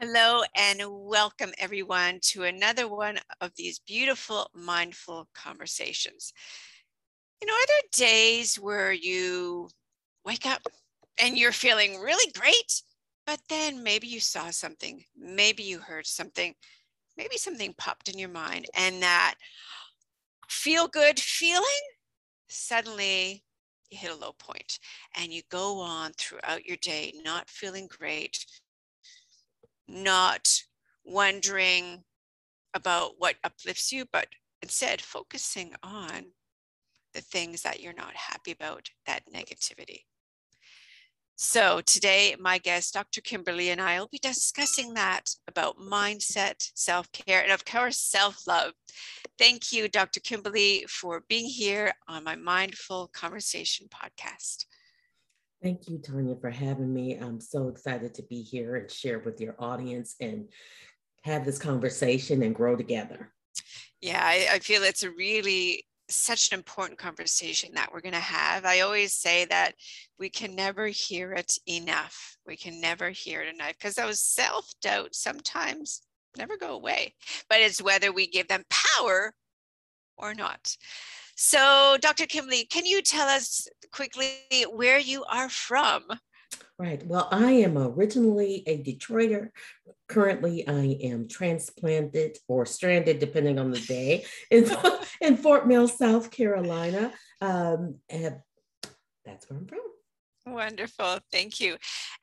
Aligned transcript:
Hello 0.00 0.42
and 0.54 0.80
welcome 0.86 1.50
everyone 1.58 2.20
to 2.22 2.44
another 2.44 2.86
one 2.86 3.18
of 3.40 3.50
these 3.56 3.80
beautiful 3.80 4.48
mindful 4.54 5.26
conversations. 5.34 6.32
You 7.40 7.48
know, 7.48 7.52
are 7.52 7.66
there 7.66 8.06
days 8.06 8.54
where 8.54 8.92
you 8.92 9.68
wake 10.24 10.46
up 10.46 10.62
and 11.20 11.36
you're 11.36 11.50
feeling 11.50 11.98
really 11.98 12.30
great, 12.30 12.80
but 13.26 13.40
then 13.48 13.82
maybe 13.82 14.06
you 14.06 14.20
saw 14.20 14.50
something, 14.50 15.02
maybe 15.16 15.64
you 15.64 15.80
heard 15.80 16.06
something, 16.06 16.54
maybe 17.16 17.36
something 17.36 17.74
popped 17.76 18.08
in 18.08 18.20
your 18.20 18.28
mind, 18.28 18.66
and 18.74 19.02
that 19.02 19.34
feel 20.48 20.86
good 20.86 21.18
feeling 21.18 21.64
suddenly 22.46 23.42
you 23.90 23.98
hit 23.98 24.12
a 24.12 24.14
low 24.14 24.32
point 24.38 24.78
and 25.16 25.32
you 25.32 25.42
go 25.50 25.80
on 25.80 26.12
throughout 26.12 26.64
your 26.64 26.76
day 26.76 27.12
not 27.24 27.50
feeling 27.50 27.88
great 27.88 28.44
not 29.88 30.48
wondering 31.04 32.04
about 32.74 33.12
what 33.18 33.36
uplifts 33.42 33.90
you, 33.90 34.04
but 34.12 34.28
instead 34.62 35.00
focusing 35.00 35.72
on 35.82 36.26
the 37.14 37.20
things 37.20 37.62
that 37.62 37.80
you're 37.80 37.94
not 37.94 38.14
happy 38.14 38.52
about, 38.52 38.90
that 39.06 39.22
negativity. 39.34 40.02
So 41.40 41.80
today, 41.86 42.34
my 42.40 42.58
guest, 42.58 42.94
Dr. 42.94 43.20
Kimberly, 43.20 43.70
and 43.70 43.80
I 43.80 44.00
will 44.00 44.08
be 44.08 44.18
discussing 44.18 44.94
that 44.94 45.30
about 45.46 45.78
mindset, 45.78 46.68
self-care, 46.74 47.42
and 47.42 47.52
of 47.52 47.64
course, 47.64 48.00
self-love. 48.00 48.72
Thank 49.38 49.72
you, 49.72 49.88
Dr. 49.88 50.18
Kimberly, 50.18 50.84
for 50.88 51.22
being 51.28 51.46
here 51.46 51.92
on 52.08 52.24
my 52.24 52.34
Mindful 52.34 53.08
Conversation 53.14 53.86
podcast. 53.88 54.66
Thank 55.62 55.88
you, 55.88 55.98
Tanya, 55.98 56.36
for 56.36 56.50
having 56.50 56.92
me. 56.92 57.16
I'm 57.16 57.40
so 57.40 57.68
excited 57.68 58.14
to 58.14 58.22
be 58.22 58.42
here 58.42 58.76
and 58.76 58.90
share 58.90 59.18
with 59.18 59.40
your 59.40 59.56
audience 59.58 60.14
and 60.20 60.48
have 61.24 61.44
this 61.44 61.58
conversation 61.58 62.42
and 62.42 62.54
grow 62.54 62.76
together. 62.76 63.32
Yeah, 64.00 64.22
I, 64.24 64.48
I 64.52 64.58
feel 64.60 64.84
it's 64.84 65.02
a 65.02 65.10
really 65.10 65.84
such 66.08 66.52
an 66.52 66.58
important 66.58 66.98
conversation 66.98 67.70
that 67.74 67.92
we're 67.92 68.00
going 68.00 68.14
to 68.14 68.20
have. 68.20 68.64
I 68.64 68.80
always 68.80 69.14
say 69.14 69.44
that 69.46 69.74
we 70.18 70.30
can 70.30 70.54
never 70.54 70.86
hear 70.86 71.32
it 71.32 71.52
enough. 71.66 72.36
We 72.46 72.56
can 72.56 72.80
never 72.80 73.10
hear 73.10 73.42
it 73.42 73.54
enough 73.54 73.72
because 73.72 73.94
those 73.94 74.20
self 74.20 74.70
doubt 74.80 75.14
sometimes 75.14 76.02
never 76.36 76.56
go 76.56 76.74
away, 76.74 77.14
but 77.48 77.60
it's 77.60 77.82
whether 77.82 78.12
we 78.12 78.28
give 78.28 78.48
them 78.48 78.64
power 78.70 79.34
or 80.16 80.34
not. 80.34 80.76
So, 81.40 81.96
Dr. 82.00 82.26
Kimberly, 82.26 82.64
can 82.64 82.84
you 82.84 83.00
tell 83.00 83.28
us 83.28 83.68
quickly 83.92 84.40
where 84.72 84.98
you 84.98 85.22
are 85.30 85.48
from? 85.48 86.02
Right. 86.80 87.06
Well, 87.06 87.28
I 87.30 87.52
am 87.52 87.78
originally 87.78 88.64
a 88.66 88.82
Detroiter. 88.82 89.50
Currently, 90.08 90.66
I 90.66 90.98
am 91.04 91.28
transplanted 91.28 92.38
or 92.48 92.66
stranded, 92.66 93.20
depending 93.20 93.60
on 93.60 93.70
the 93.70 93.78
day, 93.78 94.24
in, 94.50 94.68
in 95.20 95.36
Fort 95.36 95.68
Mill, 95.68 95.86
South 95.86 96.32
Carolina. 96.32 97.12
Um, 97.40 97.98
and 98.08 98.40
that's 99.24 99.48
where 99.48 99.60
I'm 99.60 99.66
from. 99.66 99.78
Wonderful. 100.54 101.18
Thank 101.30 101.60
you. 101.60 101.76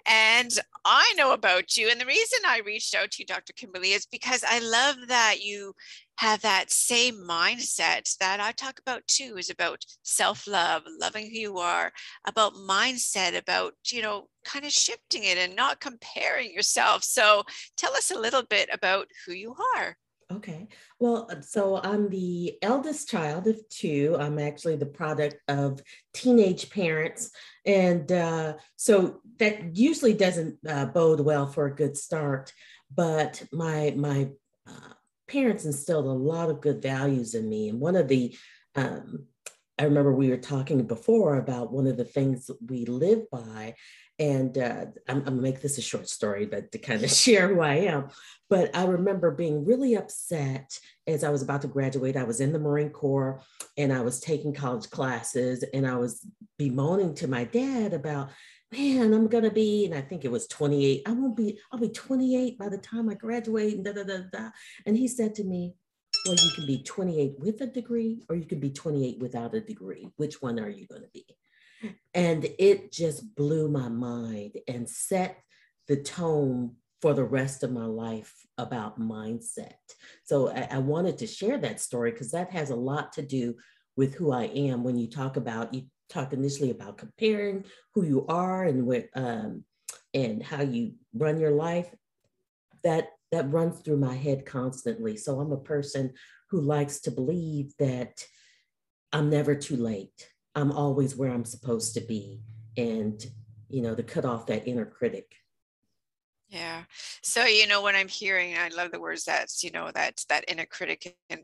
And 0.05 0.51
I 0.83 1.13
know 1.15 1.31
about 1.33 1.77
you. 1.77 1.89
And 1.89 2.01
the 2.01 2.05
reason 2.05 2.39
I 2.45 2.59
reached 2.65 2.95
out 2.95 3.11
to 3.11 3.23
you, 3.23 3.25
Dr. 3.25 3.53
Kimberly, 3.53 3.91
is 3.91 4.05
because 4.05 4.43
I 4.47 4.59
love 4.59 5.07
that 5.07 5.41
you 5.41 5.73
have 6.17 6.41
that 6.41 6.71
same 6.71 7.15
mindset 7.15 8.15
that 8.17 8.39
I 8.39 8.51
talk 8.51 8.79
about 8.79 9.05
too, 9.07 9.35
is 9.37 9.49
about 9.49 9.83
self-love, 10.03 10.83
loving 10.99 11.25
who 11.25 11.37
you 11.37 11.57
are, 11.57 11.91
about 12.25 12.53
mindset, 12.53 13.37
about, 13.37 13.73
you 13.91 14.01
know, 14.01 14.27
kind 14.45 14.65
of 14.65 14.71
shifting 14.71 15.23
it 15.23 15.37
and 15.37 15.55
not 15.55 15.81
comparing 15.81 16.53
yourself. 16.53 17.03
So 17.03 17.43
tell 17.77 17.93
us 17.93 18.11
a 18.11 18.19
little 18.19 18.43
bit 18.43 18.69
about 18.71 19.07
who 19.25 19.33
you 19.33 19.55
are. 19.77 19.97
Okay. 20.31 20.67
Well, 20.99 21.27
uh, 21.31 21.41
so 21.41 21.79
I'm 21.83 22.09
the 22.09 22.57
eldest 22.63 23.09
child 23.09 23.45
of 23.45 23.59
two. 23.69 24.17
I'm 24.19 24.39
actually 24.39 24.75
the 24.75 24.85
product 24.87 25.35
of 25.47 25.81
teenage 26.13 26.71
parents. 26.71 27.29
And 27.65 28.11
uh, 28.11 28.53
so 28.75 29.21
that 29.37 29.77
usually 29.77 30.13
doesn't 30.13 30.57
uh, 30.67 30.85
bode 30.85 31.19
well 31.19 31.45
for 31.45 31.67
a 31.67 31.75
good 31.75 31.95
start. 31.95 32.53
But 32.93 33.43
my, 33.51 33.93
my 33.95 34.29
uh, 34.67 34.93
parents 35.27 35.65
instilled 35.65 36.05
a 36.05 36.09
lot 36.09 36.49
of 36.49 36.61
good 36.61 36.81
values 36.81 37.35
in 37.35 37.49
me. 37.49 37.69
And 37.69 37.79
one 37.79 37.95
of 37.95 38.07
the, 38.07 38.35
um, 38.75 39.25
I 39.77 39.83
remember 39.83 40.13
we 40.13 40.29
were 40.29 40.37
talking 40.37 40.85
before 40.85 41.37
about 41.37 41.71
one 41.71 41.87
of 41.87 41.97
the 41.97 42.05
things 42.05 42.49
we 42.67 42.85
live 42.85 43.29
by 43.29 43.75
and 44.17 44.57
uh, 44.57 44.85
I'm, 45.09 45.17
I'm, 45.17 45.23
gonna 45.23 45.41
make 45.41 45.61
this 45.61 45.77
a 45.77 45.81
short 45.81 46.07
story, 46.07 46.45
but 46.45 46.71
to 46.71 46.77
kind 46.77 47.03
of 47.03 47.11
share 47.11 47.47
who 47.49 47.61
I 47.61 47.75
am. 47.75 48.09
But 48.49 48.75
I 48.75 48.85
remember 48.85 49.31
being 49.31 49.65
really 49.65 49.95
upset 49.95 50.79
as 51.07 51.23
I 51.23 51.29
was 51.29 51.41
about 51.41 51.61
to 51.63 51.67
graduate. 51.67 52.15
I 52.15 52.23
was 52.23 52.39
in 52.39 52.53
the 52.53 52.59
Marine 52.59 52.91
Corps 52.91 53.41
and 53.77 53.91
I 53.91 54.01
was 54.01 54.19
taking 54.19 54.53
college 54.53 54.89
classes, 54.89 55.63
and 55.73 55.85
I 55.85 55.97
was 55.97 56.25
bemoaning 56.57 57.15
to 57.15 57.27
my 57.27 57.43
dad 57.43 57.93
about, 57.93 58.29
man, 58.71 59.13
I'm 59.13 59.27
gonna 59.27 59.51
be, 59.51 59.85
and 59.85 59.95
I 59.95 60.01
think 60.01 60.25
it 60.25 60.31
was 60.31 60.47
28. 60.47 61.03
I 61.05 61.11
won't 61.11 61.37
be, 61.37 61.59
I'll 61.71 61.79
be 61.79 61.89
28 61.89 62.57
by 62.57 62.69
the 62.69 62.77
time 62.77 63.09
I 63.09 63.13
graduate, 63.13 63.75
and 63.75 63.85
da 63.85 63.93
da 63.93 64.03
da 64.03 64.17
da. 64.31 64.49
And 64.85 64.97
he 64.97 65.07
said 65.07 65.35
to 65.35 65.43
me, 65.43 65.73
well, 66.25 66.35
you 66.35 66.51
can 66.55 66.65
be 66.65 66.81
28 66.83 67.35
with 67.37 67.61
a 67.61 67.67
degree, 67.67 68.23
or 68.29 68.35
you 68.35 68.45
can 68.45 68.59
be 68.59 68.71
28 68.71 69.19
without 69.19 69.53
a 69.53 69.61
degree. 69.61 70.09
Which 70.17 70.41
one 70.41 70.59
are 70.59 70.69
you 70.69 70.87
gonna 70.87 71.07
be? 71.13 71.25
And 72.13 72.47
it 72.57 72.91
just 72.91 73.35
blew 73.35 73.69
my 73.69 73.89
mind 73.89 74.57
and 74.67 74.89
set 74.89 75.37
the 75.87 75.97
tone 75.97 76.75
for 77.01 77.13
the 77.13 77.23
rest 77.23 77.61
of 77.61 77.71
my 77.71 77.85
life 77.85 78.33
about 78.57 78.99
mindset. 78.99 79.73
So 80.23 80.49
I, 80.49 80.67
I 80.71 80.77
wanted 80.79 81.19
to 81.19 81.27
share 81.27 81.57
that 81.59 81.81
story 81.81 82.11
because 82.11 82.31
that 82.31 82.51
has 82.51 82.71
a 82.71 82.75
lot 82.75 83.13
to 83.13 83.21
do 83.21 83.55
with 83.95 84.15
who 84.15 84.31
I 84.31 84.45
am. 84.45 84.83
When 84.83 84.97
you 84.97 85.07
talk 85.07 85.37
about, 85.37 85.73
you 85.73 85.83
talked 86.09 86.33
initially 86.33 86.71
about 86.71 86.97
comparing 86.97 87.65
who 87.93 88.05
you 88.05 88.25
are 88.27 88.63
and 88.63 88.85
what 88.85 89.07
um, 89.15 89.63
and 90.13 90.41
how 90.41 90.61
you 90.61 90.93
run 91.13 91.39
your 91.39 91.51
life. 91.51 91.93
That 92.83 93.09
that 93.31 93.51
runs 93.51 93.79
through 93.79 93.97
my 93.97 94.15
head 94.15 94.45
constantly. 94.45 95.17
So 95.17 95.39
I'm 95.39 95.51
a 95.51 95.57
person 95.57 96.13
who 96.49 96.61
likes 96.61 97.01
to 97.01 97.11
believe 97.11 97.73
that 97.79 98.25
I'm 99.11 99.29
never 99.29 99.55
too 99.55 99.77
late. 99.77 100.29
I'm 100.53 100.71
always 100.71 101.15
where 101.15 101.31
I'm 101.31 101.45
supposed 101.45 101.95
to 101.95 102.01
be. 102.01 102.41
And, 102.77 103.25
you 103.69 103.81
know, 103.81 103.95
to 103.95 104.03
cut 104.03 104.25
off 104.25 104.45
that 104.47 104.67
inner 104.67 104.85
critic. 104.85 105.33
Yeah. 106.49 106.83
So, 107.21 107.45
you 107.45 107.67
know, 107.67 107.81
when 107.81 107.95
I'm 107.95 108.07
hearing, 108.07 108.55
I 108.57 108.69
love 108.69 108.91
the 108.91 108.99
words 108.99 109.25
that's, 109.25 109.63
you 109.63 109.71
know, 109.71 109.91
that's 109.93 110.25
that 110.25 110.45
inner 110.47 110.65
critic 110.65 111.15
and 111.29 111.41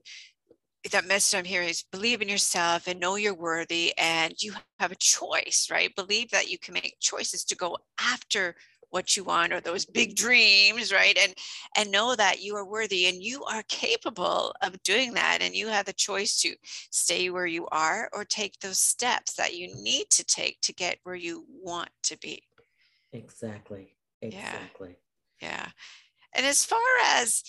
that 0.90 1.08
message 1.08 1.38
I'm 1.38 1.46
hearing 1.46 1.70
is 1.70 1.84
believe 1.92 2.22
in 2.22 2.30
yourself 2.30 2.88
and 2.88 3.00
know 3.00 3.16
you're 3.16 3.34
worthy 3.34 3.94
and 3.98 4.34
you 4.42 4.54
have 4.80 4.92
a 4.92 4.96
choice, 4.96 5.68
right? 5.72 5.96
Believe 5.96 6.32
that 6.32 6.50
you 6.50 6.58
can 6.58 6.74
make 6.74 6.98
choices 7.00 7.44
to 7.46 7.56
go 7.56 7.78
after 8.00 8.56
what 8.90 9.16
you 9.16 9.24
want 9.24 9.54
or 9.54 9.62
those 9.62 9.86
big 9.86 10.16
dreams 10.16 10.92
right? 10.92 11.18
And 11.22 11.34
and 11.78 11.92
know 11.92 12.16
that 12.16 12.42
you 12.42 12.56
are 12.56 12.66
worthy 12.66 13.08
and 13.08 13.24
you 13.24 13.44
are 13.46 13.64
capable 13.70 14.54
of 14.62 14.82
doing 14.84 15.14
that 15.14 15.40
and 15.42 15.56
you 15.56 15.68
have 15.68 15.86
the 15.86 15.94
choice 15.94 16.40
to 16.42 16.56
stay 16.64 17.30
where 17.30 17.46
you 17.46 17.68
are 17.72 18.10
or 18.12 18.26
take 18.26 18.60
those 18.60 18.80
steps 18.80 19.34
that 19.34 19.56
you 19.56 19.74
need 19.82 20.10
to 20.10 20.24
take 20.24 20.60
to 20.62 20.74
get 20.74 20.98
where 21.04 21.16
you 21.16 21.46
want 21.50 21.90
to 22.04 22.18
be. 22.18 22.44
Exactly. 23.14 23.94
Exactly. 24.22 24.96
Yeah, 25.42 25.50
yeah. 25.50 25.68
and 26.36 26.46
as 26.46 26.64
far 26.64 26.80
as 27.06 27.44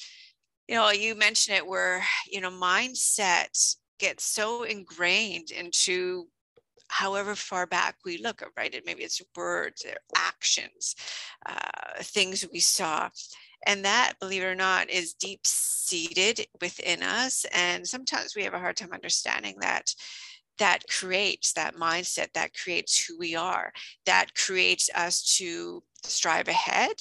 you 0.72 0.78
know 0.78 0.90
you 0.90 1.14
mentioned 1.14 1.58
it 1.58 1.66
where 1.66 2.02
you 2.26 2.40
know 2.40 2.50
mindset 2.50 3.76
gets 3.98 4.24
so 4.24 4.62
ingrained 4.62 5.50
into 5.50 6.26
however 6.88 7.34
far 7.34 7.66
back 7.66 7.96
we 8.06 8.16
look, 8.18 8.42
right? 8.56 8.74
maybe 8.86 9.02
it's 9.02 9.20
words 9.36 9.84
or 9.84 9.96
actions, 10.16 10.94
uh, 11.46 12.02
things 12.02 12.46
we 12.52 12.60
saw. 12.60 13.08
And 13.66 13.84
that, 13.84 14.14
believe 14.18 14.42
it 14.42 14.46
or 14.46 14.54
not, 14.54 14.90
is 14.90 15.14
deep 15.14 15.40
seated 15.44 16.46
within 16.60 17.02
us. 17.02 17.46
And 17.54 17.86
sometimes 17.86 18.34
we 18.34 18.42
have 18.44 18.54
a 18.54 18.58
hard 18.58 18.76
time 18.76 18.92
understanding 18.92 19.56
that 19.60 19.94
that 20.58 20.80
creates 20.88 21.52
that 21.52 21.76
mindset 21.76 22.32
that 22.32 22.54
creates 22.54 23.04
who 23.04 23.18
we 23.18 23.34
are 23.34 23.72
that 24.04 24.34
creates 24.34 24.90
us 24.94 25.36
to 25.36 25.82
strive 26.04 26.48
ahead 26.48 26.94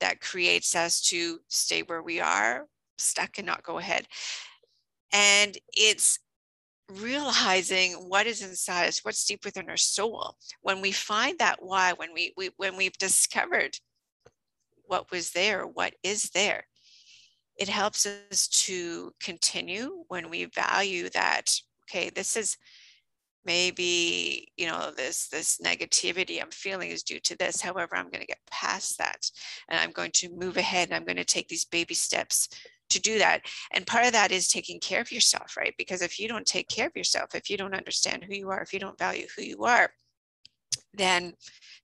that 0.00 0.20
creates 0.20 0.76
us 0.76 1.00
to 1.00 1.38
stay 1.48 1.82
where 1.82 2.02
we 2.02 2.20
are 2.20 2.66
stuck 2.98 3.38
and 3.38 3.46
not 3.46 3.62
go 3.62 3.78
ahead. 3.78 4.06
And 5.12 5.56
it's 5.72 6.18
realizing 6.90 7.92
what 7.92 8.26
is 8.26 8.42
inside 8.42 8.88
us 8.88 9.00
what's 9.04 9.24
deep 9.24 9.44
within 9.44 9.70
our 9.70 9.76
soul. 9.76 10.36
When 10.60 10.80
we 10.80 10.92
find 10.92 11.38
that 11.38 11.62
why 11.62 11.92
when 11.94 12.12
we, 12.12 12.32
we 12.36 12.50
when 12.56 12.76
we've 12.76 12.98
discovered 12.98 13.78
what 14.86 15.10
was 15.10 15.30
there 15.30 15.66
what 15.66 15.94
is 16.02 16.30
there 16.30 16.66
it 17.56 17.68
helps 17.68 18.06
us 18.06 18.48
to 18.48 19.12
continue 19.22 20.04
when 20.08 20.28
we 20.28 20.44
value 20.46 21.08
that 21.10 21.54
okay 21.88 22.10
this 22.10 22.36
is 22.36 22.56
maybe 23.44 24.52
you 24.56 24.66
know 24.66 24.90
this 24.96 25.28
this 25.28 25.58
negativity 25.64 26.40
i'm 26.40 26.50
feeling 26.50 26.90
is 26.90 27.02
due 27.02 27.20
to 27.20 27.36
this. 27.36 27.60
However 27.60 27.96
i'm 27.96 28.10
going 28.10 28.20
to 28.20 28.26
get 28.26 28.38
past 28.50 28.98
that 28.98 29.30
and 29.68 29.78
i'm 29.78 29.90
going 29.90 30.10
to 30.12 30.34
move 30.34 30.56
ahead 30.56 30.88
and 30.88 30.96
i'm 30.96 31.04
going 31.04 31.16
to 31.16 31.24
take 31.24 31.48
these 31.48 31.64
baby 31.64 31.94
steps 31.94 32.48
to 32.90 33.00
do 33.00 33.18
that 33.18 33.42
and 33.72 33.86
part 33.86 34.06
of 34.06 34.12
that 34.12 34.30
is 34.30 34.48
taking 34.48 34.78
care 34.78 35.00
of 35.00 35.10
yourself 35.12 35.56
right? 35.56 35.74
Because 35.78 36.02
if 36.02 36.18
you 36.20 36.28
don't 36.28 36.46
take 36.46 36.68
care 36.68 36.86
of 36.86 36.96
yourself 36.96 37.34
if 37.34 37.50
you 37.50 37.56
don't 37.56 37.74
understand 37.74 38.24
who 38.24 38.34
you 38.34 38.50
are 38.50 38.62
if 38.62 38.72
you 38.72 38.78
don't 38.78 38.98
value 38.98 39.26
who 39.36 39.42
you 39.42 39.64
are 39.64 39.90
then 40.92 41.34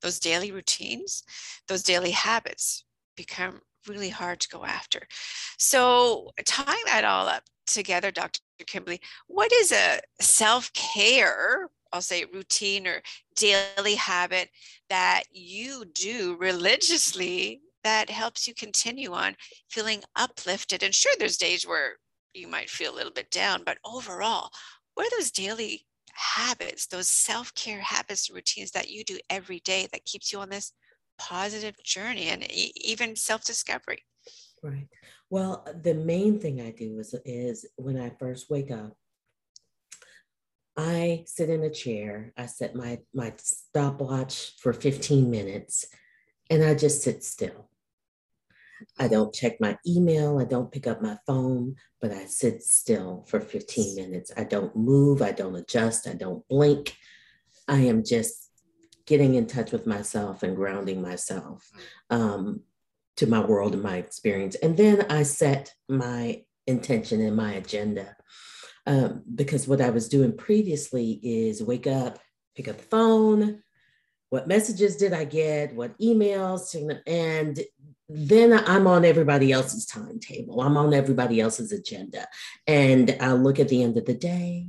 those 0.02 0.18
daily 0.18 0.52
routines 0.52 1.22
those 1.68 1.82
daily 1.82 2.10
habits 2.10 2.84
become 3.16 3.60
really 3.86 4.08
hard 4.08 4.40
to 4.40 4.48
go 4.48 4.64
after. 4.64 5.02
So 5.58 6.30
tying 6.44 6.82
that 6.86 7.04
all 7.04 7.28
up 7.28 7.44
together 7.66 8.10
dr 8.10 8.40
Kimberly, 8.66 9.00
what 9.26 9.50
is 9.52 9.72
a 9.72 10.00
self 10.20 10.70
care, 10.74 11.68
I'll 11.92 12.02
say 12.02 12.26
routine 12.26 12.86
or 12.86 13.02
daily 13.36 13.94
habit 13.94 14.50
that 14.90 15.22
you 15.32 15.86
do 15.94 16.36
religiously 16.38 17.62
that 17.84 18.10
helps 18.10 18.46
you 18.46 18.54
continue 18.54 19.12
on 19.12 19.36
feeling 19.70 20.02
uplifted? 20.16 20.82
And 20.82 20.94
sure, 20.94 21.12
there's 21.18 21.36
days 21.36 21.66
where 21.66 21.96
you 22.34 22.48
might 22.48 22.70
feel 22.70 22.94
a 22.94 22.96
little 22.96 23.12
bit 23.12 23.30
down, 23.30 23.62
but 23.64 23.78
overall, 23.84 24.50
what 24.94 25.06
are 25.06 25.18
those 25.18 25.30
daily 25.30 25.86
habits, 26.12 26.86
those 26.86 27.08
self 27.08 27.54
care 27.54 27.80
habits, 27.80 28.30
routines 28.30 28.70
that 28.72 28.90
you 28.90 29.04
do 29.04 29.18
every 29.28 29.60
day 29.60 29.88
that 29.92 30.04
keeps 30.04 30.32
you 30.32 30.40
on 30.40 30.50
this 30.50 30.72
positive 31.18 31.74
journey 31.84 32.28
and 32.28 32.46
even 32.50 33.16
self 33.16 33.44
discovery? 33.44 34.04
Right. 34.62 34.88
Well, 35.30 35.66
the 35.82 35.94
main 35.94 36.38
thing 36.38 36.60
I 36.60 36.70
do 36.72 36.98
is, 36.98 37.14
is 37.24 37.66
when 37.76 37.98
I 37.98 38.10
first 38.10 38.50
wake 38.50 38.70
up, 38.70 38.94
I 40.76 41.24
sit 41.26 41.50
in 41.50 41.62
a 41.62 41.70
chair, 41.70 42.32
I 42.36 42.46
set 42.46 42.74
my, 42.74 42.98
my 43.14 43.32
stopwatch 43.38 44.56
for 44.58 44.72
15 44.72 45.30
minutes, 45.30 45.86
and 46.48 46.62
I 46.62 46.74
just 46.74 47.02
sit 47.02 47.24
still. 47.24 47.69
I 48.98 49.08
don't 49.08 49.34
check 49.34 49.60
my 49.60 49.78
email, 49.86 50.38
I 50.38 50.44
don't 50.44 50.72
pick 50.72 50.86
up 50.86 51.02
my 51.02 51.16
phone, 51.26 51.76
but 52.00 52.12
I 52.12 52.26
sit 52.26 52.62
still 52.62 53.24
for 53.28 53.40
15 53.40 53.96
minutes. 53.96 54.32
I 54.36 54.44
don't 54.44 54.74
move, 54.76 55.22
I 55.22 55.32
don't 55.32 55.56
adjust, 55.56 56.08
I 56.08 56.14
don't 56.14 56.46
blink. 56.48 56.96
I 57.68 57.80
am 57.80 58.04
just 58.04 58.48
getting 59.06 59.34
in 59.34 59.46
touch 59.46 59.72
with 59.72 59.86
myself 59.86 60.42
and 60.42 60.56
grounding 60.56 61.02
myself. 61.02 61.68
Um, 62.10 62.62
to 63.20 63.26
my 63.26 63.40
world 63.40 63.74
and 63.74 63.82
my 63.82 63.98
experience. 63.98 64.54
And 64.56 64.78
then 64.78 65.04
I 65.10 65.24
set 65.24 65.74
my 65.90 66.42
intention 66.66 67.20
and 67.20 67.36
my 67.36 67.52
agenda. 67.52 68.16
Um, 68.86 69.22
because 69.34 69.68
what 69.68 69.82
I 69.82 69.90
was 69.90 70.08
doing 70.08 70.34
previously 70.34 71.20
is 71.22 71.62
wake 71.62 71.86
up, 71.86 72.18
pick 72.56 72.66
up 72.66 72.78
the 72.78 72.82
phone, 72.84 73.62
what 74.30 74.48
messages 74.48 74.96
did 74.96 75.12
I 75.12 75.24
get, 75.24 75.74
what 75.74 75.98
emails, 75.98 76.74
and 77.06 77.60
then 78.12 78.52
I'm 78.66 78.86
on 78.88 79.04
everybody 79.04 79.52
else's 79.52 79.86
timetable. 79.86 80.60
I'm 80.60 80.76
on 80.76 80.92
everybody 80.92 81.40
else's 81.40 81.70
agenda. 81.70 82.26
And 82.66 83.16
I 83.20 83.32
look 83.32 83.60
at 83.60 83.68
the 83.68 83.82
end 83.82 83.96
of 83.96 84.04
the 84.04 84.14
day, 84.14 84.66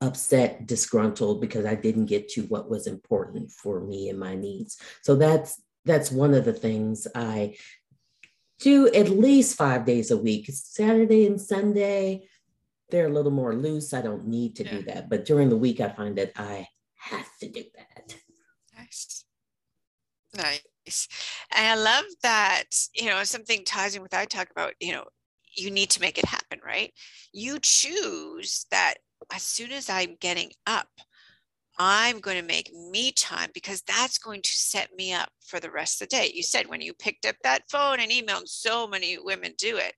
upset, 0.00 0.66
disgruntled 0.66 1.40
because 1.40 1.66
I 1.66 1.74
didn't 1.74 2.06
get 2.06 2.30
to 2.30 2.42
what 2.42 2.70
was 2.70 2.86
important 2.86 3.50
for 3.50 3.80
me 3.80 4.08
and 4.08 4.18
my 4.18 4.34
needs. 4.34 4.78
So 5.02 5.14
that's 5.16 5.60
that's 5.84 6.10
one 6.10 6.32
of 6.32 6.44
the 6.44 6.52
things 6.52 7.06
I 7.14 7.56
do 8.60 8.86
at 8.92 9.10
least 9.10 9.58
five 9.58 9.84
days 9.84 10.10
a 10.10 10.16
week. 10.16 10.48
Saturday 10.50 11.26
and 11.26 11.40
Sunday, 11.40 12.28
they're 12.90 13.08
a 13.08 13.12
little 13.12 13.32
more 13.32 13.54
loose. 13.54 13.92
I 13.92 14.00
don't 14.00 14.28
need 14.28 14.56
to 14.56 14.64
yeah. 14.64 14.70
do 14.70 14.82
that. 14.84 15.10
But 15.10 15.24
during 15.24 15.48
the 15.48 15.56
week, 15.56 15.80
I 15.80 15.88
find 15.88 16.16
that 16.18 16.32
I 16.36 16.68
have 16.94 17.28
to 17.40 17.48
do 17.48 17.64
that. 17.76 17.91
Nice. 20.36 21.08
And 21.54 21.66
I 21.66 21.74
love 21.74 22.04
that, 22.22 22.64
you 22.94 23.06
know, 23.06 23.22
something 23.24 23.64
ties 23.64 23.94
in 23.94 24.02
with 24.02 24.14
I 24.14 24.24
talk 24.24 24.50
about, 24.50 24.74
you 24.80 24.92
know, 24.92 25.04
you 25.56 25.70
need 25.70 25.90
to 25.90 26.00
make 26.00 26.18
it 26.18 26.24
happen, 26.24 26.60
right? 26.64 26.92
You 27.32 27.58
choose 27.60 28.66
that 28.70 28.94
as 29.32 29.42
soon 29.42 29.72
as 29.72 29.90
I'm 29.90 30.16
getting 30.20 30.50
up, 30.66 30.88
I'm 31.78 32.20
going 32.20 32.38
to 32.40 32.46
make 32.46 32.72
me 32.74 33.12
time 33.12 33.50
because 33.54 33.82
that's 33.82 34.18
going 34.18 34.42
to 34.42 34.50
set 34.50 34.90
me 34.96 35.12
up 35.12 35.30
for 35.46 35.60
the 35.60 35.70
rest 35.70 36.02
of 36.02 36.08
the 36.08 36.16
day. 36.16 36.32
You 36.34 36.42
said 36.42 36.68
when 36.68 36.80
you 36.82 36.94
picked 36.94 37.26
up 37.26 37.36
that 37.42 37.70
phone 37.70 38.00
and 38.00 38.10
emailed, 38.12 38.48
so 38.48 38.86
many 38.86 39.18
women 39.18 39.54
do 39.58 39.76
it. 39.78 39.94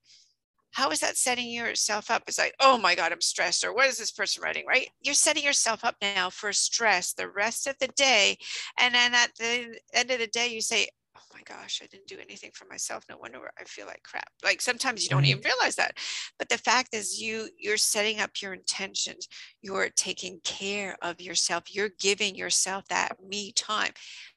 How 0.74 0.90
is 0.90 1.00
that 1.00 1.16
setting 1.16 1.50
yourself 1.50 2.10
up? 2.10 2.24
It's 2.26 2.38
like, 2.38 2.54
oh 2.60 2.76
my 2.76 2.94
God, 2.94 3.12
I'm 3.12 3.20
stressed, 3.20 3.64
or 3.64 3.72
what 3.74 3.88
is 3.88 3.96
this 3.96 4.10
person 4.10 4.42
writing, 4.42 4.64
right? 4.66 4.88
You're 5.00 5.14
setting 5.14 5.44
yourself 5.44 5.84
up 5.84 5.94
now 6.02 6.30
for 6.30 6.52
stress 6.52 7.12
the 7.12 7.28
rest 7.28 7.66
of 7.66 7.76
the 7.78 7.88
day. 7.88 8.36
And 8.78 8.94
then 8.94 9.14
at 9.14 9.30
the 9.38 9.78
end 9.94 10.10
of 10.10 10.18
the 10.18 10.26
day, 10.26 10.48
you 10.48 10.60
say, 10.60 10.88
oh 11.16 11.20
my 11.32 11.42
gosh, 11.44 11.80
I 11.82 11.86
didn't 11.86 12.08
do 12.08 12.18
anything 12.20 12.50
for 12.54 12.66
myself. 12.66 13.04
No 13.08 13.18
wonder 13.18 13.38
I 13.58 13.64
feel 13.64 13.86
like 13.86 14.02
crap. 14.02 14.28
Like 14.42 14.60
sometimes 14.60 15.04
you 15.04 15.10
don't 15.10 15.24
even 15.24 15.42
realize 15.44 15.76
that. 15.76 15.96
But 16.38 16.48
the 16.48 16.58
fact 16.58 16.94
is 16.94 17.20
you 17.20 17.48
you're 17.58 17.76
setting 17.76 18.20
up 18.20 18.30
your 18.42 18.52
intentions. 18.52 19.28
You're 19.62 19.90
taking 19.90 20.40
care 20.42 20.96
of 21.02 21.20
yourself. 21.20 21.74
You're 21.74 21.90
giving 22.00 22.34
yourself 22.34 22.84
that 22.88 23.16
me 23.24 23.52
time. 23.52 23.92